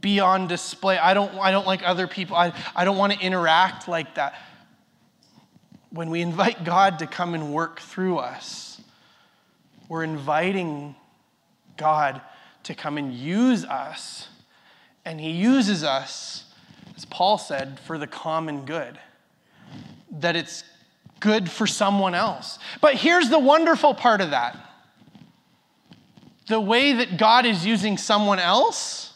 be 0.01 0.21
on 0.21 0.47
display. 0.47 0.97
I 0.97 1.13
don't, 1.13 1.35
I 1.35 1.51
don't 1.51 1.67
like 1.67 1.83
other 1.85 2.07
people. 2.07 2.37
I, 2.37 2.53
I 2.75 2.85
don't 2.85 2.97
want 2.97 3.13
to 3.13 3.19
interact 3.19 3.89
like 3.89 4.15
that. 4.15 4.35
When 5.91 6.09
we 6.09 6.23
invite 6.23 6.65
God 6.65 7.01
to 7.01 7.07
come 7.07 7.35
and 7.35 7.53
work 7.53 7.81
through 7.81 8.19
us, 8.19 8.81
we're 9.89 10.05
inviting 10.05 10.95
God 11.77 12.21
to 12.63 12.75
come 12.75 12.97
and 12.97 13.13
use 13.13 13.65
us. 13.65 14.29
And 15.05 15.21
He 15.21 15.33
uses 15.33 15.83
us, 15.83 16.45
as 16.97 17.05
Paul 17.05 17.39
said, 17.39 17.81
for 17.81 17.99
the 17.99 18.07
common 18.07 18.65
good. 18.65 18.99
That 20.11 20.37
it's 20.37 20.65
good 21.21 21.51
for 21.51 21.67
someone 21.67 22.15
else. 22.15 22.59
But 22.81 22.95
here's 22.95 23.29
the 23.29 23.39
wonderful 23.39 23.95
part 23.95 24.21
of 24.21 24.31
that 24.31 24.57
the 26.49 26.61
way 26.61 26.95
that 26.95 27.17
God 27.17 27.47
is 27.47 27.65
using 27.65 27.97
someone 27.97 28.41
else 28.41 29.13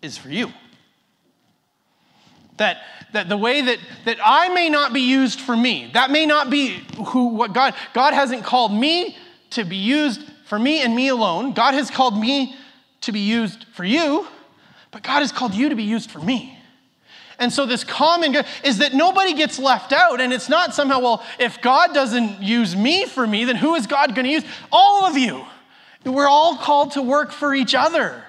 is 0.00 0.16
for 0.16 0.30
you. 0.30 0.50
That, 2.56 2.78
that 3.12 3.28
the 3.28 3.36
way 3.36 3.60
that, 3.60 3.78
that 4.06 4.16
I 4.24 4.48
may 4.54 4.70
not 4.70 4.94
be 4.94 5.02
used 5.02 5.40
for 5.40 5.56
me, 5.56 5.90
that 5.92 6.10
may 6.10 6.24
not 6.24 6.48
be 6.48 6.82
who 7.08 7.28
what 7.28 7.52
God, 7.52 7.74
God 7.92 8.14
hasn't 8.14 8.44
called 8.44 8.72
me 8.72 9.16
to 9.50 9.64
be 9.64 9.76
used 9.76 10.22
for 10.46 10.58
me 10.58 10.82
and 10.82 10.94
me 10.94 11.08
alone. 11.08 11.52
God 11.52 11.74
has 11.74 11.90
called 11.90 12.18
me 12.18 12.56
to 13.02 13.12
be 13.12 13.20
used 13.20 13.66
for 13.74 13.84
you, 13.84 14.26
but 14.90 15.02
God 15.02 15.20
has 15.20 15.32
called 15.32 15.52
you 15.54 15.68
to 15.68 15.74
be 15.74 15.82
used 15.82 16.10
for 16.10 16.20
me. 16.20 16.53
And 17.38 17.52
so, 17.52 17.66
this 17.66 17.84
common 17.84 18.32
good 18.32 18.46
is 18.62 18.78
that 18.78 18.94
nobody 18.94 19.34
gets 19.34 19.58
left 19.58 19.92
out. 19.92 20.20
And 20.20 20.32
it's 20.32 20.48
not 20.48 20.74
somehow, 20.74 21.00
well, 21.00 21.24
if 21.38 21.60
God 21.60 21.92
doesn't 21.92 22.42
use 22.42 22.76
me 22.76 23.06
for 23.06 23.26
me, 23.26 23.44
then 23.44 23.56
who 23.56 23.74
is 23.74 23.86
God 23.86 24.14
going 24.14 24.26
to 24.26 24.30
use? 24.30 24.44
All 24.70 25.04
of 25.04 25.16
you. 25.16 25.44
We're 26.04 26.28
all 26.28 26.56
called 26.56 26.92
to 26.92 27.02
work 27.02 27.32
for 27.32 27.54
each 27.54 27.74
other. 27.74 28.24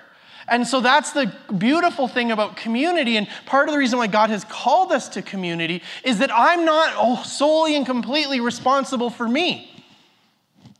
And 0.47 0.67
so 0.67 0.79
that's 0.79 1.11
the 1.11 1.33
beautiful 1.57 2.07
thing 2.07 2.31
about 2.31 2.55
community. 2.55 3.17
And 3.17 3.27
part 3.45 3.67
of 3.67 3.73
the 3.73 3.79
reason 3.79 3.97
why 3.97 4.07
God 4.07 4.29
has 4.29 4.43
called 4.43 4.91
us 4.91 5.09
to 5.09 5.21
community 5.21 5.81
is 6.03 6.19
that 6.19 6.29
I'm 6.33 6.65
not 6.65 6.93
oh, 6.97 7.23
solely 7.23 7.75
and 7.75 7.85
completely 7.85 8.39
responsible 8.39 9.09
for 9.09 9.27
me. 9.27 9.71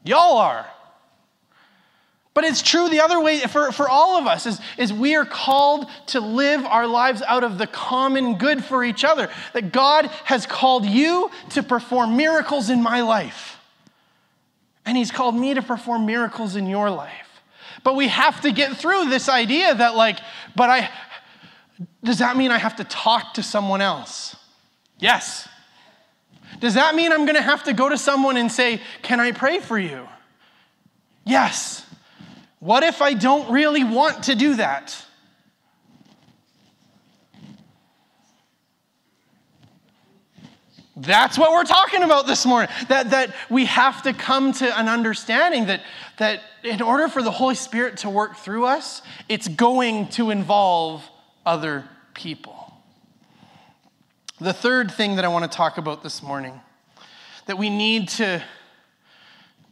Y'all 0.03 0.38
are. 0.38 0.67
But 2.35 2.43
it's 2.43 2.61
true 2.61 2.89
the 2.89 2.99
other 2.99 3.21
way 3.21 3.39
for, 3.39 3.71
for 3.71 3.87
all 3.87 4.17
of 4.17 4.27
us 4.27 4.45
is, 4.45 4.59
is 4.77 4.91
we 4.91 5.15
are 5.15 5.25
called 5.25 5.87
to 6.07 6.19
live 6.19 6.65
our 6.65 6.85
lives 6.85 7.21
out 7.21 7.45
of 7.45 7.57
the 7.57 7.65
common 7.65 8.37
good 8.37 8.63
for 8.63 8.83
each 8.83 9.05
other. 9.05 9.29
That 9.53 9.71
God 9.71 10.07
has 10.25 10.45
called 10.45 10.85
you 10.85 11.31
to 11.51 11.63
perform 11.63 12.17
miracles 12.17 12.69
in 12.69 12.83
my 12.83 13.01
life. 13.01 13.57
And 14.85 14.97
He's 14.97 15.11
called 15.11 15.33
me 15.33 15.53
to 15.53 15.61
perform 15.61 16.05
miracles 16.05 16.57
in 16.57 16.67
your 16.67 16.91
life. 16.91 17.41
But 17.85 17.95
we 17.95 18.09
have 18.09 18.41
to 18.41 18.51
get 18.51 18.75
through 18.75 19.05
this 19.05 19.29
idea 19.29 19.73
that, 19.73 19.95
like, 19.95 20.19
but 20.57 20.69
I, 20.69 20.89
does 22.03 22.19
that 22.19 22.35
mean 22.35 22.51
I 22.51 22.57
have 22.57 22.75
to 22.75 22.83
talk 22.83 23.35
to 23.35 23.43
someone 23.43 23.79
else? 23.79 24.35
Yes. 24.99 25.47
Does 26.59 26.73
that 26.73 26.95
mean 26.95 27.13
I'm 27.13 27.25
gonna 27.25 27.41
have 27.41 27.63
to 27.63 27.73
go 27.73 27.87
to 27.87 27.97
someone 27.97 28.35
and 28.35 28.51
say, 28.51 28.81
Can 29.03 29.21
I 29.21 29.31
pray 29.31 29.59
for 29.59 29.79
you? 29.79 30.05
Yes. 31.23 31.84
What 32.65 32.81
if 32.81 33.00
I 33.00 33.13
don't 33.13 33.51
really 33.51 33.84
want 33.84 34.24
to 34.24 34.34
do 34.34 34.55
that? 34.55 35.00
That's 40.95 41.38
what 41.38 41.51
we're 41.51 41.63
talking 41.63 42.01
about 42.01 42.25
this 42.25 42.43
morning. 42.43 42.72
That, 42.88 43.12
that 43.12 43.36
we 43.51 43.65
have 43.65 44.01
to 44.01 44.13
come 44.13 44.51
to 44.53 44.79
an 44.79 44.89
understanding 44.89 45.67
that, 45.67 45.84
that 46.17 46.41
in 46.63 46.81
order 46.81 47.07
for 47.07 47.22
the 47.22 47.29
Holy 47.29 47.53
Spirit 47.53 47.98
to 47.98 48.10
work 48.10 48.36
through 48.38 48.65
us, 48.65 49.03
it's 49.29 49.48
going 49.48 50.07
to 50.07 50.31
involve 50.31 51.07
other 51.45 51.88
people. 52.15 52.74
The 54.41 54.53
third 54.53 54.89
thing 54.89 55.17
that 55.17 55.25
I 55.25 55.27
want 55.27 55.51
to 55.51 55.55
talk 55.55 55.77
about 55.77 56.01
this 56.01 56.24
morning 56.24 56.60
that 57.45 57.60
we 57.60 57.69
need 57.69 58.10
to 58.10 58.43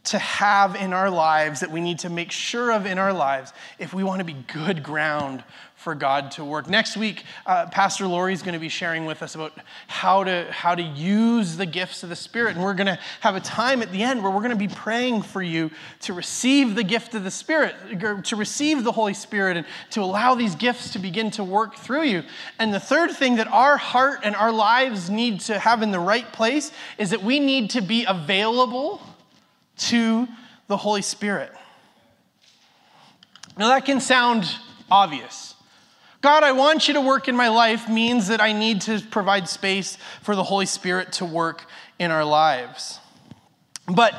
to 0.04 0.18
have 0.18 0.76
in 0.76 0.92
our 0.92 1.10
lives, 1.10 1.60
that 1.60 1.70
we 1.70 1.80
need 1.80 1.98
to 2.00 2.10
make 2.10 2.30
sure 2.30 2.72
of 2.72 2.86
in 2.86 2.98
our 2.98 3.12
lives 3.12 3.52
if 3.78 3.94
we 3.94 4.04
want 4.04 4.18
to 4.18 4.24
be 4.24 4.34
good 4.52 4.82
ground 4.82 5.42
for 5.84 5.94
God 5.94 6.30
to 6.30 6.44
work. 6.44 6.66
Next 6.66 6.96
week, 6.96 7.24
uh, 7.44 7.66
Pastor 7.66 8.06
Lori 8.06 8.32
is 8.32 8.42
going 8.42 8.54
to 8.54 8.58
be 8.58 8.70
sharing 8.70 9.04
with 9.04 9.22
us 9.22 9.34
about 9.34 9.52
how 9.86 10.24
to, 10.24 10.50
how 10.50 10.74
to 10.74 10.82
use 10.82 11.58
the 11.58 11.66
gifts 11.66 12.02
of 12.02 12.08
the 12.08 12.16
Spirit. 12.16 12.54
And 12.54 12.64
we're 12.64 12.74
going 12.74 12.86
to 12.86 12.98
have 13.20 13.36
a 13.36 13.40
time 13.40 13.82
at 13.82 13.92
the 13.92 14.02
end 14.02 14.22
where 14.22 14.32
we're 14.32 14.40
going 14.40 14.50
to 14.50 14.56
be 14.56 14.68
praying 14.68 15.22
for 15.22 15.42
you 15.42 15.70
to 16.00 16.14
receive 16.14 16.74
the 16.74 16.84
gift 16.84 17.14
of 17.14 17.22
the 17.22 17.30
Spirit, 17.30 17.74
to 18.24 18.36
receive 18.36 18.82
the 18.82 18.92
Holy 18.92 19.12
Spirit, 19.12 19.58
and 19.58 19.66
to 19.90 20.02
allow 20.02 20.34
these 20.34 20.54
gifts 20.54 20.90
to 20.94 20.98
begin 20.98 21.30
to 21.32 21.44
work 21.44 21.76
through 21.76 22.04
you. 22.04 22.22
And 22.58 22.72
the 22.72 22.80
third 22.80 23.10
thing 23.10 23.36
that 23.36 23.48
our 23.48 23.76
heart 23.76 24.20
and 24.22 24.34
our 24.34 24.52
lives 24.52 25.10
need 25.10 25.40
to 25.40 25.58
have 25.58 25.82
in 25.82 25.90
the 25.90 26.00
right 26.00 26.32
place 26.32 26.72
is 26.96 27.10
that 27.10 27.22
we 27.22 27.40
need 27.40 27.68
to 27.70 27.82
be 27.82 28.04
available 28.04 29.02
to 29.76 30.28
the 30.66 30.76
Holy 30.76 31.02
Spirit. 31.02 31.52
Now, 33.56 33.68
that 33.68 33.84
can 33.84 34.00
sound 34.00 34.48
obvious. 34.90 35.54
God, 36.20 36.42
I 36.42 36.52
want 36.52 36.88
you 36.88 36.94
to 36.94 37.00
work 37.00 37.28
in 37.28 37.36
my 37.36 37.48
life 37.48 37.88
means 37.88 38.28
that 38.28 38.40
I 38.40 38.52
need 38.52 38.80
to 38.82 39.00
provide 39.00 39.48
space 39.48 39.98
for 40.22 40.34
the 40.34 40.42
Holy 40.42 40.66
Spirit 40.66 41.12
to 41.12 41.24
work 41.24 41.66
in 41.98 42.10
our 42.10 42.24
lives. 42.24 42.98
But 43.86 44.14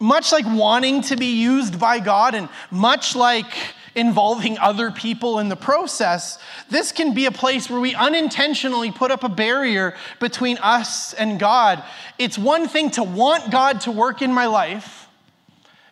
much 0.00 0.32
like 0.32 0.46
wanting 0.46 1.02
to 1.02 1.16
be 1.16 1.40
used 1.40 1.78
by 1.78 2.00
God, 2.00 2.34
and 2.34 2.48
much 2.70 3.14
like 3.14 3.52
involving 3.94 4.58
other 4.58 4.90
people 4.90 5.38
in 5.38 5.48
the 5.48 5.56
process, 5.56 6.38
this 6.70 6.92
can 6.92 7.14
be 7.14 7.26
a 7.26 7.30
place 7.30 7.68
where 7.68 7.80
we 7.80 7.94
unintentionally 7.94 8.90
put 8.90 9.10
up 9.10 9.24
a 9.24 9.28
barrier 9.28 9.94
between 10.20 10.58
us 10.58 11.12
and 11.14 11.38
God. 11.38 11.82
It's 12.18 12.38
one 12.38 12.68
thing 12.68 12.90
to 12.92 13.02
want 13.02 13.50
God 13.50 13.82
to 13.82 13.90
work 13.90 14.22
in 14.22 14.32
my 14.32 14.46
life, 14.46 15.08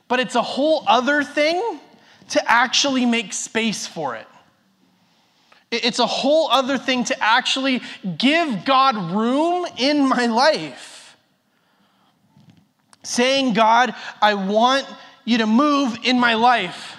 but 0.09 0.21
it's 0.21 0.35
a 0.35 0.43
whole 0.43 0.85
other 0.87 1.23
thing 1.23 1.81
to 2.31 2.51
actually 2.51 3.07
make 3.07 3.33
space 3.33 3.87
for 3.87 4.15
it. 4.15 4.27
It's 5.71 6.01
a 6.01 6.07
whole 6.07 6.49
other 6.51 6.79
thing 6.79 7.05
to 7.05 7.23
actually 7.23 7.83
give 8.19 8.65
God 8.65 9.13
room 9.13 9.67
in 9.79 10.09
my 10.09 10.27
life. 10.27 11.17
Saying, 13.03 13.55
God, 13.55 13.95
I 14.21 14.35
want 14.35 14.87
you 15.25 15.39
to 15.39 15.47
move 15.47 15.97
in 16.03 16.19
my 16.19 16.35
life, 16.35 16.97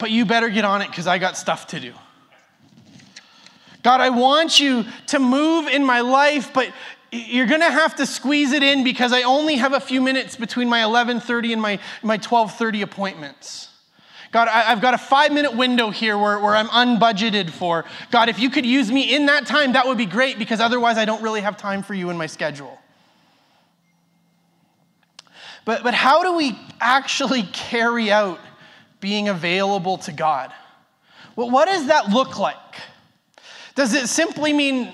but 0.00 0.10
you 0.10 0.24
better 0.24 0.48
get 0.48 0.64
on 0.64 0.82
it 0.82 0.88
because 0.88 1.06
I 1.06 1.18
got 1.18 1.36
stuff 1.36 1.68
to 1.68 1.78
do. 1.78 1.92
God, 3.82 4.00
I 4.00 4.10
want 4.10 4.58
you 4.58 4.84
to 5.08 5.18
move 5.18 5.68
in 5.68 5.84
my 5.84 6.00
life, 6.00 6.52
but 6.52 6.72
you're 7.12 7.46
going 7.46 7.60
to 7.60 7.70
have 7.70 7.96
to 7.96 8.06
squeeze 8.06 8.52
it 8.52 8.62
in 8.62 8.82
because 8.82 9.12
I 9.12 9.22
only 9.22 9.56
have 9.56 9.72
a 9.72 9.80
few 9.80 10.00
minutes 10.00 10.36
between 10.36 10.68
my 10.68 10.80
11:30 10.80 11.52
and 11.52 11.62
my, 11.62 11.78
my 12.02 12.18
12:30 12.18 12.82
appointments. 12.82 13.68
God, 14.32 14.46
I, 14.46 14.62
have 14.62 14.80
got 14.80 14.94
a 14.94 14.98
five 14.98 15.32
minute 15.32 15.56
window 15.56 15.90
here 15.90 16.16
where, 16.16 16.38
where 16.38 16.54
I'm 16.54 16.68
unbudgeted 16.68 17.50
for. 17.50 17.84
God, 18.12 18.28
if 18.28 18.38
you 18.38 18.48
could 18.48 18.64
use 18.64 18.90
me 18.90 19.14
in 19.14 19.26
that 19.26 19.46
time, 19.46 19.72
that 19.72 19.86
would 19.86 19.98
be 19.98 20.06
great 20.06 20.38
because 20.38 20.60
otherwise 20.60 20.98
I 20.98 21.04
don't 21.04 21.20
really 21.20 21.40
have 21.40 21.56
time 21.56 21.82
for 21.82 21.94
you 21.94 22.10
in 22.10 22.16
my 22.16 22.26
schedule. 22.26 22.78
But, 25.64 25.82
but 25.82 25.94
how 25.94 26.22
do 26.22 26.36
we 26.36 26.56
actually 26.80 27.42
carry 27.52 28.12
out 28.12 28.38
being 29.00 29.28
available 29.28 29.98
to 29.98 30.12
God? 30.12 30.52
Well, 31.36 31.50
what 31.50 31.66
does 31.66 31.86
that 31.86 32.10
look 32.10 32.38
like? 32.38 32.56
Does 33.74 33.94
it 33.94 34.08
simply 34.08 34.52
mean 34.52 34.92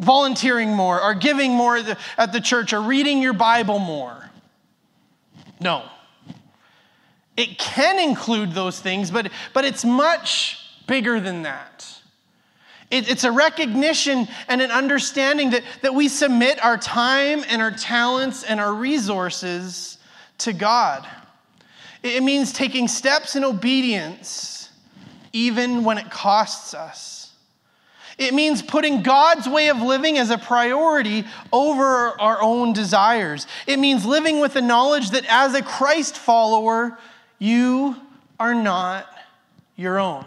volunteering 0.00 0.70
more 0.70 1.02
or 1.02 1.14
giving 1.14 1.52
more 1.52 1.76
at 2.16 2.32
the, 2.32 2.40
church 2.40 2.72
or 2.72 2.80
reading 2.80 3.20
your 3.20 3.32
Bible 3.32 3.78
more? 3.78 4.30
No. 5.60 5.84
It 7.36 7.58
can 7.58 7.98
include 7.98 8.52
those 8.52 8.78
things, 8.80 9.10
but, 9.10 9.30
but 9.52 9.64
it's 9.64 9.84
much 9.84 10.58
bigger 10.86 11.20
than 11.20 11.42
that. 11.42 11.86
It, 12.90 13.08
it's 13.08 13.24
a 13.24 13.32
recognition 13.32 14.26
and 14.48 14.60
an 14.60 14.70
understanding 14.70 15.50
that, 15.50 15.62
that 15.82 15.94
we 15.94 16.08
submit 16.08 16.62
our 16.64 16.76
time 16.76 17.44
and 17.48 17.62
our 17.62 17.70
talents 17.70 18.42
and 18.42 18.60
our 18.60 18.74
resources 18.74 19.98
to 20.38 20.52
God. 20.52 21.06
It 22.02 22.22
means 22.22 22.52
taking 22.52 22.88
steps 22.88 23.36
in 23.36 23.44
obedience, 23.44 24.70
even 25.32 25.84
when 25.84 25.98
it 25.98 26.10
costs 26.10 26.74
us. 26.74 27.20
It 28.16 28.34
means 28.34 28.60
putting 28.60 29.02
God's 29.02 29.48
way 29.48 29.68
of 29.68 29.80
living 29.80 30.18
as 30.18 30.28
a 30.28 30.36
priority 30.36 31.24
over 31.52 32.20
our 32.20 32.42
own 32.42 32.74
desires. 32.74 33.46
It 33.66 33.78
means 33.78 34.04
living 34.04 34.40
with 34.40 34.52
the 34.52 34.60
knowledge 34.60 35.10
that 35.10 35.24
as 35.26 35.54
a 35.54 35.62
Christ 35.62 36.18
follower, 36.18 36.98
you 37.38 37.96
are 38.38 38.54
not 38.54 39.06
your 39.76 39.98
own. 39.98 40.26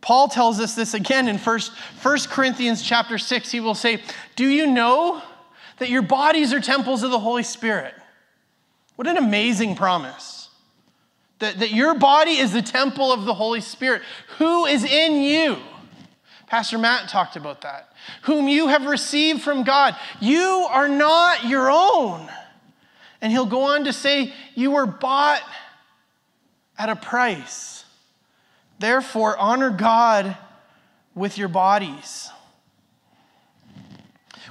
Paul 0.00 0.28
tells 0.28 0.60
us 0.60 0.74
this 0.74 0.94
again 0.94 1.28
in 1.28 1.38
1, 1.38 1.60
1 2.02 2.18
Corinthians 2.28 2.82
chapter 2.82 3.18
6. 3.18 3.50
He 3.50 3.60
will 3.60 3.74
say, 3.74 4.00
Do 4.36 4.46
you 4.46 4.66
know 4.66 5.22
that 5.78 5.90
your 5.90 6.02
bodies 6.02 6.52
are 6.52 6.60
temples 6.60 7.02
of 7.02 7.10
the 7.10 7.18
Holy 7.18 7.44
Spirit? 7.44 7.94
What 9.02 9.10
an 9.10 9.16
amazing 9.16 9.74
promise. 9.74 10.48
That, 11.40 11.58
that 11.58 11.72
your 11.72 11.92
body 11.94 12.38
is 12.38 12.52
the 12.52 12.62
temple 12.62 13.10
of 13.10 13.24
the 13.24 13.34
Holy 13.34 13.60
Spirit. 13.60 14.02
Who 14.38 14.64
is 14.64 14.84
in 14.84 15.20
you? 15.20 15.56
Pastor 16.46 16.78
Matt 16.78 17.08
talked 17.08 17.34
about 17.34 17.62
that. 17.62 17.92
Whom 18.22 18.46
you 18.46 18.68
have 18.68 18.86
received 18.86 19.42
from 19.42 19.64
God. 19.64 19.96
You 20.20 20.68
are 20.70 20.88
not 20.88 21.46
your 21.46 21.68
own. 21.68 22.30
And 23.20 23.32
he'll 23.32 23.44
go 23.44 23.62
on 23.74 23.86
to 23.86 23.92
say, 23.92 24.32
You 24.54 24.70
were 24.70 24.86
bought 24.86 25.42
at 26.78 26.88
a 26.88 26.94
price. 26.94 27.84
Therefore, 28.78 29.36
honor 29.36 29.70
God 29.70 30.36
with 31.12 31.38
your 31.38 31.48
bodies. 31.48 32.30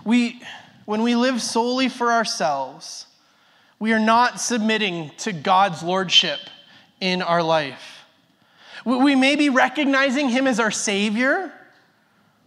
We, 0.03 0.41
when 0.83 1.03
we 1.03 1.15
live 1.15 1.41
solely 1.41 1.87
for 1.87 2.11
ourselves, 2.11 3.05
we 3.81 3.93
are 3.93 3.99
not 3.99 4.39
submitting 4.39 5.09
to 5.17 5.33
God's 5.33 5.81
lordship 5.81 6.39
in 6.99 7.23
our 7.23 7.41
life. 7.41 8.05
We 8.85 9.15
may 9.15 9.35
be 9.35 9.49
recognizing 9.49 10.29
Him 10.29 10.45
as 10.45 10.59
our 10.59 10.69
Savior, 10.69 11.51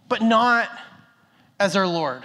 but 0.09 0.23
not 0.23 0.71
as 1.59 1.75
our 1.75 1.89
Lord. 1.89 2.23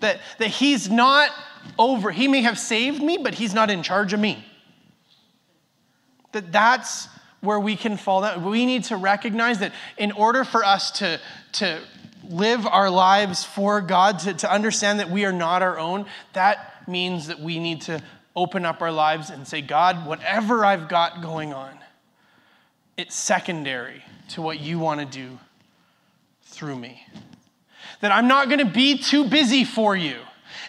That, 0.00 0.20
that 0.38 0.48
He's 0.48 0.90
not 0.90 1.30
over. 1.78 2.10
He 2.10 2.26
may 2.26 2.42
have 2.42 2.58
saved 2.58 3.00
me, 3.00 3.18
but 3.18 3.34
he's 3.34 3.54
not 3.54 3.70
in 3.70 3.84
charge 3.84 4.12
of 4.12 4.20
me. 4.20 4.44
That 6.32 6.50
that's 6.50 7.08
where 7.40 7.60
we 7.60 7.76
can 7.76 7.96
fall 7.96 8.22
down. 8.22 8.44
We 8.44 8.66
need 8.66 8.84
to 8.84 8.96
recognize 8.96 9.60
that 9.60 9.72
in 9.96 10.10
order 10.12 10.44
for 10.44 10.64
us 10.64 10.90
to, 10.98 11.20
to 11.52 11.80
live 12.28 12.66
our 12.66 12.90
lives 12.90 13.44
for 13.44 13.80
God, 13.80 14.18
to, 14.20 14.34
to 14.34 14.52
understand 14.52 15.00
that 15.00 15.08
we 15.08 15.24
are 15.24 15.32
not 15.32 15.62
our 15.62 15.78
own, 15.78 16.06
that 16.32 16.75
means 16.88 17.26
that 17.28 17.40
we 17.40 17.58
need 17.58 17.82
to 17.82 18.02
open 18.34 18.64
up 18.66 18.82
our 18.82 18.92
lives 18.92 19.30
and 19.30 19.46
say, 19.46 19.62
God, 19.62 20.06
whatever 20.06 20.64
I've 20.64 20.88
got 20.88 21.22
going 21.22 21.52
on, 21.52 21.72
it's 22.96 23.14
secondary 23.14 24.02
to 24.30 24.42
what 24.42 24.60
you 24.60 24.78
want 24.78 25.00
to 25.00 25.06
do 25.06 25.38
through 26.42 26.76
me. 26.76 27.02
That 28.00 28.12
I'm 28.12 28.28
not 28.28 28.48
going 28.48 28.58
to 28.58 28.64
be 28.64 28.98
too 28.98 29.28
busy 29.28 29.64
for 29.64 29.96
you. 29.96 30.16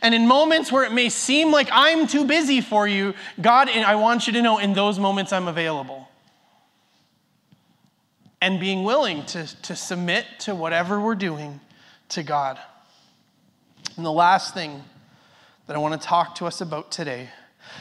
And 0.02 0.14
in 0.14 0.28
moments 0.28 0.72
where 0.72 0.84
it 0.84 0.92
may 0.92 1.10
seem 1.10 1.52
like 1.52 1.70
I'm 1.72 2.08
too 2.08 2.26
busy 2.26 2.62
for 2.62 2.88
you, 2.88 3.14
God, 3.42 3.70
I 3.70 3.96
want 3.96 4.28
you 4.28 4.34
to 4.34 4.42
know 4.42 4.60
in 4.60 4.74
those 4.74 5.00
moments 5.00 5.34
I'm 5.34 5.48
available. 5.48 6.08
And 8.42 8.60
being 8.60 8.84
willing 8.84 9.26
to, 9.28 9.62
to 9.64 9.76
submit 9.76 10.26
to 10.40 10.54
whatever 10.54 11.00
we're 11.00 11.16
doing 11.16 11.60
to 12.10 12.24
God. 12.24 12.60
And 13.96 14.06
the 14.06 14.12
last 14.12 14.54
thing 14.54 14.84
that 15.68 15.76
I 15.76 15.80
want 15.80 16.00
to 16.00 16.08
talk 16.08 16.36
to 16.36 16.46
us 16.46 16.62
about 16.62 16.92
today 16.92 17.30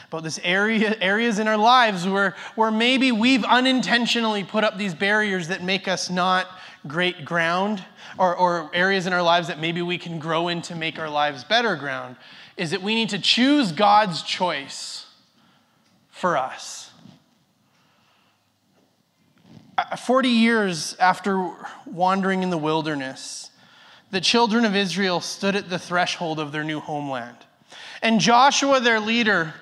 about 0.07 0.23
this 0.23 0.39
area 0.43 0.95
areas 1.01 1.39
in 1.39 1.47
our 1.47 1.57
lives 1.57 2.07
where, 2.07 2.35
where 2.55 2.71
maybe 2.71 3.11
we've 3.11 3.43
unintentionally 3.43 4.43
put 4.43 4.63
up 4.63 4.77
these 4.77 4.93
barriers 4.93 5.47
that 5.47 5.63
make 5.63 5.87
us 5.87 6.09
not 6.09 6.47
great 6.87 7.25
ground 7.25 7.83
or, 8.17 8.35
or 8.35 8.69
areas 8.73 9.07
in 9.07 9.13
our 9.13 9.21
lives 9.21 9.47
that 9.47 9.59
maybe 9.59 9.81
we 9.81 9.97
can 9.97 10.19
grow 10.19 10.47
in 10.47 10.61
to 10.61 10.75
make 10.75 10.99
our 10.99 11.09
lives 11.09 11.43
better 11.43 11.75
ground 11.75 12.15
is 12.55 12.71
that 12.71 12.81
we 12.81 12.95
need 12.95 13.09
to 13.09 13.19
choose 13.19 13.71
God's 13.71 14.23
choice 14.23 15.05
for 16.09 16.37
us. 16.37 16.91
Uh, 19.77 19.95
40 19.95 20.29
years 20.29 20.95
after 20.99 21.53
wandering 21.85 22.41
in 22.41 22.49
the 22.49 22.57
wilderness, 22.57 23.51
the 24.09 24.21
children 24.21 24.65
of 24.65 24.75
Israel 24.75 25.19
stood 25.21 25.55
at 25.55 25.69
the 25.69 25.77
threshold 25.77 26.39
of 26.39 26.51
their 26.51 26.63
new 26.63 26.79
homeland. 26.79 27.37
And 28.01 28.19
Joshua, 28.19 28.79
their 28.79 28.99
leader, 28.99 29.53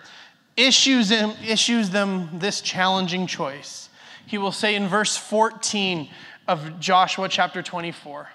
issues 0.58 1.10
them, 1.10 1.34
issues 1.46 1.90
them 1.90 2.30
this 2.34 2.62
challenging 2.62 3.28
choice. 3.28 3.90
He 4.26 4.38
will 4.38 4.52
say 4.52 4.76
in 4.76 4.88
verse 4.88 5.16
14 5.16 6.10
of 6.48 6.80
Joshua 6.80 7.30
chapter 7.30 7.62
24 7.62 8.30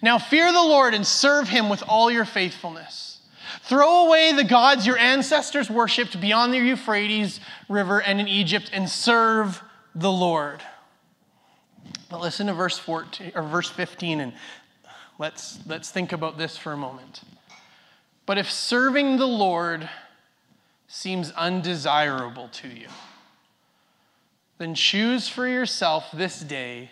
Now 0.00 0.18
fear 0.18 0.52
the 0.52 0.60
Lord 0.60 0.94
and 0.94 1.06
serve 1.06 1.48
him 1.48 1.68
with 1.68 1.82
all 1.88 2.10
your 2.10 2.24
faithfulness. 2.24 3.20
Throw 3.62 4.06
away 4.06 4.32
the 4.32 4.44
gods 4.44 4.86
your 4.86 4.98
ancestors 4.98 5.70
worshipped 5.70 6.20
beyond 6.20 6.52
the 6.52 6.58
Euphrates 6.58 7.40
River 7.68 8.00
and 8.00 8.20
in 8.20 8.28
Egypt 8.28 8.70
and 8.72 8.88
serve 8.88 9.62
the 9.94 10.10
Lord. 10.10 10.62
But 12.08 12.20
listen 12.20 12.46
to 12.48 12.54
verse 12.54 12.78
14 12.78 13.32
or 13.34 13.42
verse 13.42 13.70
15 13.70 14.20
and 14.20 14.32
let's 15.18 15.58
let's 15.66 15.90
think 15.90 16.12
about 16.12 16.38
this 16.38 16.56
for 16.56 16.72
a 16.72 16.76
moment. 16.76 17.22
But 18.26 18.38
if 18.38 18.50
serving 18.50 19.16
the 19.16 19.26
Lord 19.26 19.88
seems 20.86 21.32
undesirable 21.32 22.48
to 22.48 22.68
you, 22.68 22.88
then 24.58 24.74
choose 24.74 25.28
for 25.28 25.48
yourself 25.48 26.08
this 26.12 26.40
day 26.40 26.90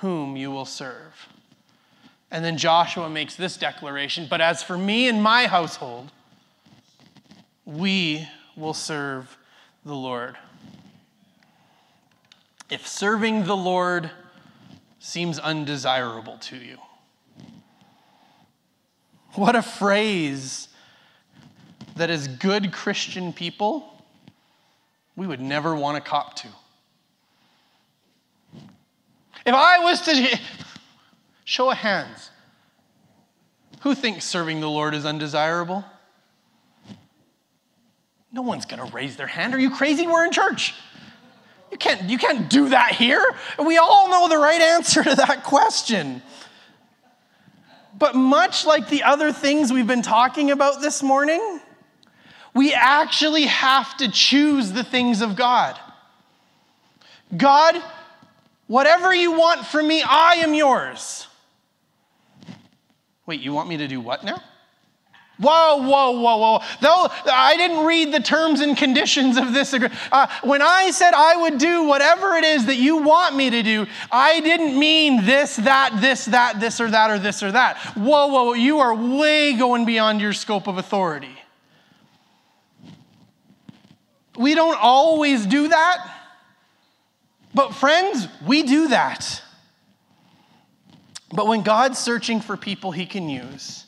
whom 0.00 0.36
you 0.36 0.50
will 0.50 0.64
serve. 0.64 1.28
And 2.30 2.44
then 2.44 2.56
Joshua 2.56 3.08
makes 3.08 3.36
this 3.36 3.56
declaration 3.56 4.26
But 4.28 4.40
as 4.40 4.62
for 4.62 4.76
me 4.76 5.06
and 5.06 5.22
my 5.22 5.46
household, 5.46 6.10
we 7.64 8.26
will 8.56 8.74
serve 8.74 9.36
the 9.84 9.94
Lord. 9.94 10.36
if 12.70 12.86
serving 12.86 13.44
the 13.44 13.56
Lord 13.56 14.10
seems 14.98 15.38
undesirable 15.38 16.38
to 16.38 16.56
you. 16.56 16.78
What 19.34 19.56
a 19.56 19.62
phrase 19.62 20.68
that 21.96 22.10
as 22.10 22.28
good 22.28 22.72
Christian 22.72 23.32
people, 23.32 24.04
we 25.16 25.26
would 25.26 25.40
never 25.40 25.74
want 25.74 26.02
to 26.02 26.08
cop 26.08 26.36
to. 26.36 26.48
If 29.44 29.54
I 29.54 29.78
was 29.78 30.00
to 30.02 30.38
show 31.44 31.70
of 31.70 31.78
hands, 31.78 32.30
who 33.80 33.94
thinks 33.94 34.24
serving 34.24 34.60
the 34.60 34.70
Lord 34.70 34.94
is 34.94 35.04
undesirable? 35.04 35.84
No 38.32 38.42
one's 38.42 38.64
going 38.64 38.86
to 38.86 38.94
raise 38.94 39.16
their 39.16 39.26
hand. 39.26 39.54
Are 39.54 39.58
you 39.58 39.70
crazy? 39.70 40.06
We're 40.06 40.24
in 40.24 40.32
church. 40.32 40.74
You 41.70 41.78
can't, 41.78 42.08
you 42.08 42.18
can't 42.18 42.48
do 42.48 42.68
that 42.68 42.92
here. 42.92 43.24
We 43.58 43.78
all 43.78 44.08
know 44.08 44.28
the 44.28 44.38
right 44.38 44.60
answer 44.60 45.02
to 45.02 45.14
that 45.16 45.42
question. 45.42 46.22
But 47.98 48.14
much 48.14 48.64
like 48.64 48.88
the 48.88 49.02
other 49.02 49.32
things 49.32 49.72
we've 49.72 49.86
been 49.86 50.02
talking 50.02 50.50
about 50.50 50.80
this 50.80 51.02
morning, 51.02 51.60
we 52.54 52.72
actually 52.72 53.44
have 53.44 53.96
to 53.98 54.10
choose 54.10 54.72
the 54.72 54.84
things 54.84 55.20
of 55.20 55.36
God. 55.36 55.78
God, 57.36 57.82
whatever 58.66 59.14
you 59.14 59.32
want 59.32 59.66
from 59.66 59.88
me, 59.88 60.02
I 60.02 60.34
am 60.36 60.54
yours. 60.54 61.26
Wait, 63.26 63.40
you 63.40 63.52
want 63.52 63.68
me 63.68 63.76
to 63.78 63.88
do 63.88 64.00
what 64.00 64.24
now? 64.24 64.42
Whoa, 65.42 65.76
whoa, 65.78 66.10
whoa, 66.12 66.36
whoa. 66.36 66.60
Though 66.80 67.08
I 67.26 67.56
didn't 67.56 67.84
read 67.84 68.12
the 68.12 68.20
terms 68.20 68.60
and 68.60 68.76
conditions 68.76 69.36
of 69.36 69.52
this 69.52 69.72
agreement. 69.72 69.98
Uh, 70.12 70.28
when 70.44 70.62
I 70.62 70.92
said 70.92 71.14
I 71.14 71.36
would 71.36 71.58
do 71.58 71.84
whatever 71.84 72.34
it 72.36 72.44
is 72.44 72.66
that 72.66 72.76
you 72.76 72.98
want 72.98 73.34
me 73.34 73.50
to 73.50 73.62
do, 73.62 73.86
I 74.12 74.38
didn't 74.40 74.78
mean 74.78 75.26
this, 75.26 75.56
that, 75.56 76.00
this, 76.00 76.26
that, 76.26 76.60
this, 76.60 76.80
or 76.80 76.88
that, 76.90 77.10
or 77.10 77.18
this, 77.18 77.42
or 77.42 77.50
that. 77.50 77.76
Whoa, 77.96 78.28
whoa, 78.28 78.52
you 78.52 78.78
are 78.78 78.94
way 78.94 79.54
going 79.54 79.84
beyond 79.84 80.20
your 80.20 80.32
scope 80.32 80.68
of 80.68 80.78
authority. 80.78 81.36
We 84.38 84.54
don't 84.54 84.78
always 84.80 85.44
do 85.44 85.68
that, 85.68 86.10
but 87.52 87.74
friends, 87.74 88.28
we 88.46 88.62
do 88.62 88.88
that. 88.88 89.42
But 91.32 91.48
when 91.48 91.62
God's 91.62 91.98
searching 91.98 92.40
for 92.40 92.56
people 92.56 92.92
he 92.92 93.06
can 93.06 93.28
use, 93.28 93.86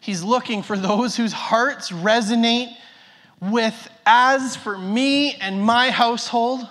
he's 0.00 0.22
looking 0.22 0.62
for 0.62 0.76
those 0.76 1.16
whose 1.16 1.32
hearts 1.32 1.90
resonate 1.90 2.74
with, 3.40 3.88
as 4.06 4.56
for 4.56 4.78
me 4.78 5.34
and 5.34 5.62
my 5.62 5.90
household, 5.90 6.66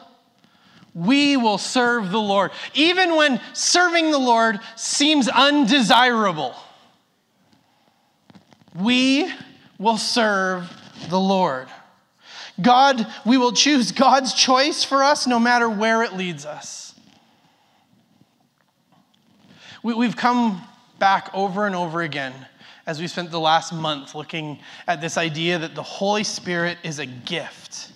we 0.93 1.37
will 1.37 1.57
serve 1.57 2.11
the 2.11 2.19
Lord. 2.19 2.51
Even 2.73 3.15
when 3.15 3.41
serving 3.53 4.11
the 4.11 4.17
Lord 4.17 4.59
seems 4.75 5.27
undesirable, 5.27 6.55
we 8.73 9.31
will 9.77 9.97
serve 9.97 10.71
the 11.09 11.19
Lord. 11.19 11.67
God, 12.61 13.05
we 13.25 13.37
will 13.37 13.51
choose 13.51 13.91
God's 13.91 14.33
choice 14.33 14.83
for 14.83 15.03
us 15.03 15.27
no 15.27 15.39
matter 15.39 15.69
where 15.69 16.03
it 16.03 16.13
leads 16.13 16.45
us. 16.45 16.95
We, 19.83 20.05
have 20.05 20.15
come 20.15 20.63
back 20.97 21.29
over 21.33 21.67
and 21.67 21.75
over 21.75 22.01
again 22.01 22.33
as 22.87 22.99
we 22.99 23.07
spent 23.07 23.31
the 23.31 23.39
last 23.39 23.73
month 23.73 24.13
looking 24.13 24.59
at 24.87 25.01
this 25.01 25.17
idea 25.17 25.57
that 25.57 25.75
the 25.75 25.83
Holy 25.83 26.23
Spirit 26.23 26.77
is 26.83 26.99
a 26.99 27.05
gift, 27.05 27.91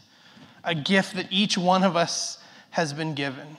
a 0.64 0.74
gift 0.74 1.16
that 1.16 1.28
each 1.30 1.58
one 1.58 1.84
of 1.84 1.96
us 1.96 2.40
has 2.72 2.94
been 2.94 3.14
given. 3.14 3.58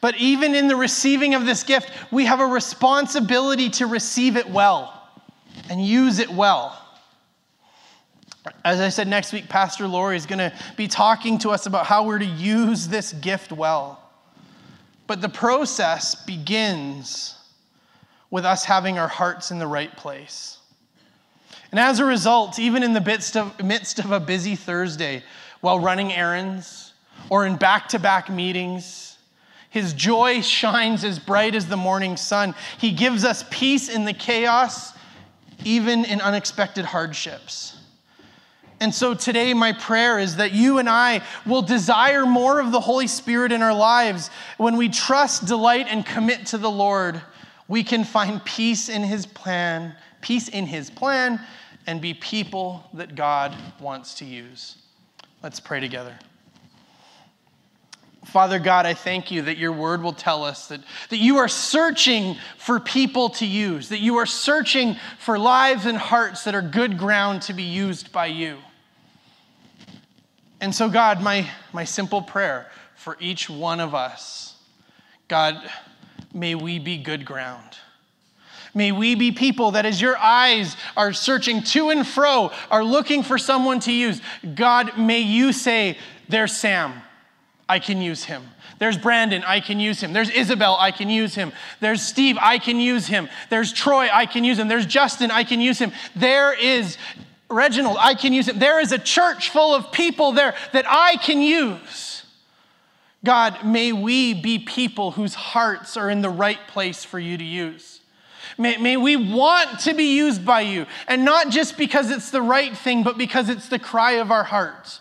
But 0.00 0.16
even 0.16 0.54
in 0.54 0.68
the 0.68 0.76
receiving 0.76 1.34
of 1.34 1.46
this 1.46 1.62
gift, 1.62 1.90
we 2.10 2.26
have 2.26 2.40
a 2.40 2.46
responsibility 2.46 3.70
to 3.70 3.86
receive 3.86 4.36
it 4.36 4.48
well 4.50 5.08
and 5.70 5.84
use 5.84 6.18
it 6.18 6.30
well. 6.30 6.78
As 8.64 8.80
I 8.80 8.88
said, 8.88 9.06
next 9.06 9.32
week, 9.32 9.48
Pastor 9.48 9.86
Lori 9.86 10.16
is 10.16 10.26
going 10.26 10.40
to 10.40 10.52
be 10.76 10.88
talking 10.88 11.38
to 11.38 11.50
us 11.50 11.66
about 11.66 11.86
how 11.86 12.04
we're 12.04 12.18
to 12.18 12.24
use 12.24 12.88
this 12.88 13.12
gift 13.12 13.52
well. 13.52 14.00
But 15.06 15.20
the 15.20 15.28
process 15.28 16.14
begins 16.14 17.36
with 18.32 18.46
us 18.46 18.64
having 18.64 18.98
our 18.98 19.08
hearts 19.08 19.50
in 19.50 19.60
the 19.60 19.66
right 19.66 19.94
place. 19.94 20.56
And 21.70 21.78
as 21.78 22.00
a 22.00 22.04
result, 22.04 22.58
even 22.58 22.82
in 22.82 22.94
the 22.94 23.00
midst 23.00 23.36
of, 23.36 23.62
midst 23.62 23.98
of 23.98 24.10
a 24.10 24.18
busy 24.18 24.56
Thursday, 24.56 25.22
while 25.60 25.78
running 25.78 26.12
errands 26.12 26.94
or 27.28 27.46
in 27.46 27.56
back 27.56 27.88
to 27.90 27.98
back 27.98 28.30
meetings, 28.30 29.18
his 29.68 29.92
joy 29.92 30.40
shines 30.40 31.04
as 31.04 31.18
bright 31.18 31.54
as 31.54 31.66
the 31.66 31.76
morning 31.76 32.16
sun. 32.16 32.54
He 32.78 32.92
gives 32.92 33.24
us 33.24 33.44
peace 33.50 33.90
in 33.90 34.06
the 34.06 34.14
chaos, 34.14 34.92
even 35.64 36.06
in 36.06 36.22
unexpected 36.22 36.86
hardships. 36.86 37.76
And 38.80 38.94
so 38.94 39.12
today, 39.14 39.52
my 39.52 39.72
prayer 39.74 40.18
is 40.18 40.36
that 40.36 40.52
you 40.52 40.78
and 40.78 40.88
I 40.88 41.22
will 41.46 41.62
desire 41.62 42.26
more 42.26 42.60
of 42.60 42.72
the 42.72 42.80
Holy 42.80 43.06
Spirit 43.06 43.52
in 43.52 43.62
our 43.62 43.74
lives. 43.74 44.30
When 44.56 44.76
we 44.76 44.88
trust, 44.88 45.46
delight, 45.46 45.86
and 45.88 46.04
commit 46.04 46.46
to 46.46 46.58
the 46.58 46.70
Lord, 46.70 47.20
we 47.72 47.82
can 47.82 48.04
find 48.04 48.44
peace 48.44 48.90
in 48.90 49.02
His 49.02 49.24
plan, 49.24 49.94
peace 50.20 50.48
in 50.48 50.66
His 50.66 50.90
plan, 50.90 51.40
and 51.86 52.02
be 52.02 52.12
people 52.12 52.84
that 52.92 53.14
God 53.14 53.56
wants 53.80 54.16
to 54.16 54.26
use. 54.26 54.76
Let's 55.42 55.58
pray 55.58 55.80
together. 55.80 56.14
Father 58.26 58.58
God, 58.58 58.84
I 58.84 58.92
thank 58.92 59.30
you 59.30 59.40
that 59.40 59.56
your 59.56 59.72
word 59.72 60.02
will 60.02 60.12
tell 60.12 60.44
us 60.44 60.68
that, 60.68 60.82
that 61.08 61.16
you 61.16 61.38
are 61.38 61.48
searching 61.48 62.36
for 62.58 62.78
people 62.78 63.30
to 63.30 63.46
use, 63.46 63.88
that 63.88 64.00
you 64.00 64.16
are 64.16 64.26
searching 64.26 64.96
for 65.18 65.38
lives 65.38 65.86
and 65.86 65.96
hearts 65.96 66.44
that 66.44 66.54
are 66.54 66.60
good 66.60 66.98
ground 66.98 67.40
to 67.40 67.54
be 67.54 67.62
used 67.62 68.12
by 68.12 68.26
you. 68.26 68.58
And 70.60 70.74
so, 70.74 70.90
God, 70.90 71.22
my, 71.22 71.48
my 71.72 71.84
simple 71.84 72.20
prayer 72.20 72.70
for 72.96 73.16
each 73.18 73.48
one 73.48 73.80
of 73.80 73.94
us 73.94 74.52
God, 75.32 75.62
may 76.34 76.54
we 76.54 76.78
be 76.78 76.98
good 76.98 77.24
ground. 77.24 77.78
May 78.74 78.90
we 78.90 79.14
be 79.14 79.32
people 79.32 79.72
that, 79.72 79.84
as 79.84 80.00
your 80.00 80.16
eyes 80.16 80.76
are 80.96 81.12
searching 81.12 81.62
to 81.64 81.90
and 81.90 82.06
fro, 82.06 82.50
are 82.70 82.82
looking 82.82 83.22
for 83.22 83.36
someone 83.36 83.80
to 83.80 83.92
use. 83.92 84.20
God, 84.54 84.96
may 84.98 85.20
you 85.20 85.52
say, 85.52 85.98
There's 86.28 86.56
Sam, 86.56 86.94
I 87.68 87.78
can 87.78 88.00
use 88.00 88.24
him. 88.24 88.42
There's 88.78 88.98
Brandon, 88.98 89.44
I 89.46 89.60
can 89.60 89.78
use 89.78 90.00
him. 90.00 90.12
There's 90.12 90.30
Isabel, 90.30 90.76
I 90.80 90.90
can 90.90 91.08
use 91.08 91.34
him. 91.34 91.52
There's 91.80 92.02
Steve, 92.02 92.36
I 92.40 92.58
can 92.58 92.80
use 92.80 93.06
him. 93.06 93.28
There's 93.48 93.72
Troy, 93.72 94.08
I 94.12 94.26
can 94.26 94.42
use 94.42 94.58
him. 94.58 94.68
There's 94.68 94.86
Justin, 94.86 95.30
I 95.30 95.44
can 95.44 95.60
use 95.60 95.78
him. 95.78 95.92
There 96.16 96.52
is 96.52 96.96
Reginald, 97.48 97.98
I 98.00 98.14
can 98.14 98.32
use 98.32 98.48
it. 98.48 98.58
There 98.58 98.80
is 98.80 98.90
a 98.90 98.98
church 98.98 99.50
full 99.50 99.74
of 99.74 99.92
people 99.92 100.32
there 100.32 100.54
that 100.72 100.84
I 100.88 101.16
can 101.16 101.42
use. 101.42 102.11
God, 103.24 103.64
may 103.64 103.92
we 103.92 104.34
be 104.34 104.58
people 104.58 105.12
whose 105.12 105.34
hearts 105.34 105.96
are 105.96 106.10
in 106.10 106.22
the 106.22 106.30
right 106.30 106.66
place 106.66 107.04
for 107.04 107.18
you 107.18 107.38
to 107.38 107.44
use. 107.44 108.00
May, 108.58 108.76
may, 108.76 108.96
we 108.96 109.16
want 109.16 109.80
to 109.80 109.94
be 109.94 110.16
used 110.16 110.44
by 110.44 110.62
you, 110.62 110.86
and 111.06 111.24
not 111.24 111.50
just 111.50 111.78
because 111.78 112.10
it's 112.10 112.30
the 112.30 112.42
right 112.42 112.76
thing, 112.76 113.02
but 113.02 113.16
because 113.16 113.48
it's 113.48 113.68
the 113.68 113.78
cry 113.78 114.12
of 114.12 114.30
our 114.30 114.44
hearts. 114.44 115.00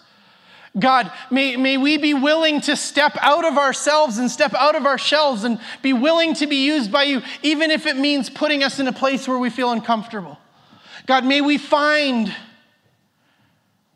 God, 0.79 1.11
may, 1.29 1.57
may 1.57 1.77
we 1.77 1.97
be 1.97 2.13
willing 2.13 2.61
to 2.61 2.77
step 2.77 3.17
out 3.19 3.43
of 3.43 3.57
ourselves 3.57 4.17
and 4.19 4.31
step 4.31 4.53
out 4.53 4.75
of 4.75 4.85
our 4.85 4.97
shells 4.97 5.43
and 5.43 5.59
be 5.81 5.91
willing 5.91 6.33
to 6.35 6.47
be 6.47 6.65
used 6.65 6.91
by 6.91 7.03
you, 7.03 7.21
even 7.43 7.71
if 7.71 7.85
it 7.85 7.97
means 7.97 8.29
putting 8.29 8.63
us 8.63 8.79
in 8.79 8.87
a 8.87 8.93
place 8.93 9.27
where 9.27 9.39
we 9.39 9.49
feel 9.49 9.71
uncomfortable. 9.71 10.37
God, 11.07 11.25
may 11.25 11.41
we 11.41 11.57
find 11.57 12.33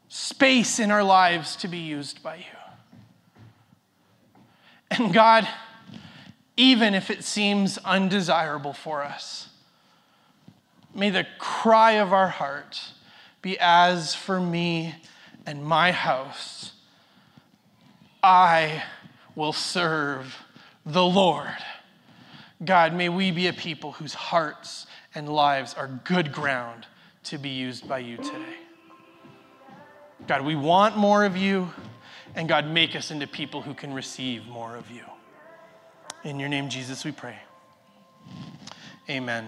space 0.10 0.80
in 0.80 0.92
our 0.92 1.04
lives 1.04 1.56
to 1.58 1.70
be 1.70 1.78
used 1.78 2.22
by 2.22 2.38
you. 2.38 2.55
And 4.98 5.14
God, 5.14 5.48
even 6.56 6.94
if 6.94 7.10
it 7.10 7.24
seems 7.24 7.78
undesirable 7.80 8.74
for 8.74 9.04
us, 9.04 9.50
may 10.94 11.10
the 11.10 11.28
cry 11.38 11.94
of 11.94 12.14
our 12.14 12.30
heart 12.30 12.80
be 13.42 13.58
as 13.60 14.16
for 14.16 14.40
me 14.40 14.96
and 15.46 15.64
my 15.64 15.92
house, 15.92 16.74
I 18.24 18.84
will 19.36 19.54
serve 19.54 20.36
the 20.86 21.06
Lord. 21.06 21.58
God, 22.64 22.94
may 22.94 23.10
we 23.10 23.32
be 23.32 23.48
a 23.48 23.54
people 23.54 23.92
whose 23.92 24.14
hearts 24.14 24.88
and 25.14 25.28
lives 25.28 25.74
are 25.74 26.00
good 26.06 26.32
ground 26.32 26.88
to 27.26 27.38
be 27.38 27.50
used 27.50 27.88
by 27.88 28.00
you 28.00 28.18
today. 28.18 28.56
God, 30.26 30.44
we 30.44 30.56
want 30.56 30.96
more 30.96 31.26
of 31.26 31.36
you, 31.36 31.70
and 32.36 32.48
God, 32.48 32.68
make 32.68 32.96
us 32.96 33.12
into 33.12 33.28
people 33.28 33.62
who 33.62 33.74
can 33.74 33.94
receive 33.94 34.46
more 34.48 34.76
of 34.76 34.92
you. 34.92 35.04
In 36.24 36.40
your 36.40 36.50
name, 36.50 36.70
Jesus, 36.70 37.06
we 37.06 37.12
pray. 37.12 37.38
Amen. 39.10 39.48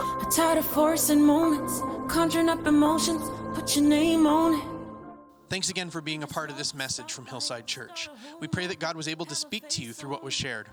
I'm 0.00 0.30
tired 0.30 0.58
of 0.58 0.66
forcing 0.66 1.24
moments, 1.24 1.80
conjuring 2.12 2.48
up 2.48 2.66
emotions, 2.66 3.22
put 3.54 3.76
your 3.76 3.84
name 3.84 4.26
on 4.26 4.54
it. 4.54 4.64
Thanks 5.50 5.68
again 5.68 5.90
for 5.90 6.00
being 6.00 6.22
a 6.22 6.26
part 6.26 6.50
of 6.50 6.56
this 6.56 6.74
message 6.74 7.12
from 7.12 7.26
Hillside 7.26 7.66
Church. 7.66 8.08
We 8.40 8.48
pray 8.48 8.66
that 8.68 8.78
God 8.78 8.96
was 8.96 9.06
able 9.06 9.26
to 9.26 9.34
speak 9.34 9.68
to 9.70 9.82
you 9.82 9.92
through 9.92 10.08
what 10.08 10.24
was 10.24 10.32
shared. 10.32 10.66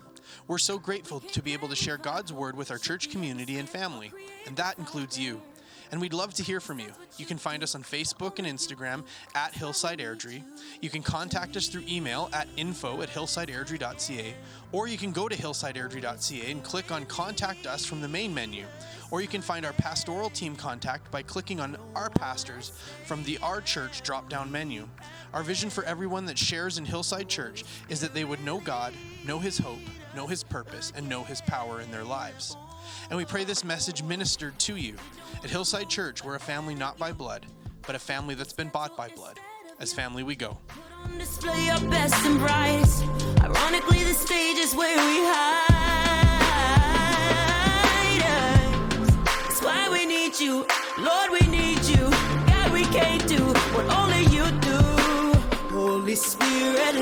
We're 0.48 0.58
so 0.58 0.80
grateful 0.80 1.20
to 1.20 1.42
be 1.42 1.52
able 1.52 1.68
to 1.68 1.76
share 1.76 1.98
God's 1.98 2.32
word 2.32 2.56
with 2.56 2.72
our 2.72 2.78
church 2.78 3.10
community 3.10 3.58
and 3.58 3.68
family, 3.68 4.14
and 4.48 4.56
that 4.56 4.80
includes 4.80 5.20
you. 5.20 5.42
And 5.92 6.00
we'd 6.00 6.14
love 6.14 6.34
to 6.36 6.44
hear 6.44 6.60
from 6.60 6.80
you. 6.80 6.92
You 7.18 7.26
can 7.26 7.38
find 7.38 7.64
us 7.64 7.74
on 7.76 7.84
Facebook 7.84 8.40
and 8.40 8.48
Instagram 8.48 9.04
at 9.36 9.54
Hillside 9.54 10.00
Airdrie. 10.00 10.44
You 10.82 10.90
can 10.90 11.02
contact 11.02 11.58
us 11.58 11.68
through 11.68 11.84
email 11.90 12.30
at 12.32 12.48
info 12.58 13.02
at 13.02 13.10
hillsideairdrie.ca, 13.10 14.36
or 14.72 14.88
you 14.88 14.98
can 14.98 15.12
go 15.12 15.28
to 15.28 15.36
hillsideairdrie.ca 15.36 16.52
and 16.52 16.64
click 16.64 16.92
on 16.92 17.06
Contact 17.06 17.66
Us 17.66 17.86
from 17.86 18.02
the 18.02 18.08
main 18.08 18.34
menu. 18.34 18.66
Or 19.12 19.22
you 19.22 19.28
can 19.28 19.42
find 19.42 19.66
our 19.66 19.74
pastoral 19.74 20.30
team 20.30 20.56
contact 20.56 21.12
by 21.12 21.24
clicking 21.24 21.60
on 21.60 21.78
Our 21.96 22.10
Pastors 22.10 22.72
from 23.06 23.24
the 23.24 23.38
Our 23.40 23.62
Church 23.62 24.02
drop 24.02 24.30
down 24.30 24.52
menu. 24.52 24.88
Our 25.34 25.44
vision 25.44 25.70
for 25.70 25.84
everyone 25.84 26.26
that 26.26 26.38
shares 26.38 26.78
in 26.78 26.86
Hillside 26.86 27.28
Church 27.28 27.64
is 27.90 28.02
that 28.02 28.14
they 28.14 28.24
would 28.24 28.44
know 28.44 28.60
God, 28.60 28.94
know 29.26 29.40
His 29.40 29.58
hope, 29.58 29.80
know 30.16 30.28
His 30.28 30.44
purpose, 30.44 30.94
and 30.96 31.10
know 31.10 31.24
His 31.24 31.42
power 31.42 31.82
in 31.82 31.90
their 31.92 32.04
lives. 32.04 32.56
And 33.10 33.18
we 33.18 33.26
pray 33.26 33.44
this 33.44 33.64
message 33.64 34.04
ministered 34.04 34.58
to 34.60 34.76
you. 34.76 34.96
At 35.44 35.50
Hillside 35.50 35.90
Church, 35.90 36.24
we're 36.24 36.36
a 36.36 36.40
family 36.40 36.76
not 36.76 36.98
by 36.98 37.12
blood, 37.12 37.46
but 37.88 37.96
a 37.96 38.00
family 38.00 38.36
that's 38.36 38.54
been 38.54 38.70
bought 38.70 38.96
by 38.96 39.10
blood. 39.10 39.40
As 39.80 39.94
family, 39.94 40.24
we 40.24 40.36
go. 40.36 40.58
Ironically, 43.42 44.04
the 44.04 44.14
stage 44.14 44.58
is 44.58 44.76
where 44.76 44.98
we 44.98 45.26
hide 45.26 45.79
you, 50.42 50.66
Lord. 50.98 51.32
We 51.32 51.42
need 51.48 51.84
you. 51.86 52.10
God, 52.48 52.72
we 52.72 52.84
can't 52.86 53.28
do 53.28 53.44
what 53.74 53.86
only 54.00 54.24
you 54.36 54.46
do. 54.62 54.80
Holy 55.74 56.16
Spirit, 56.16 56.96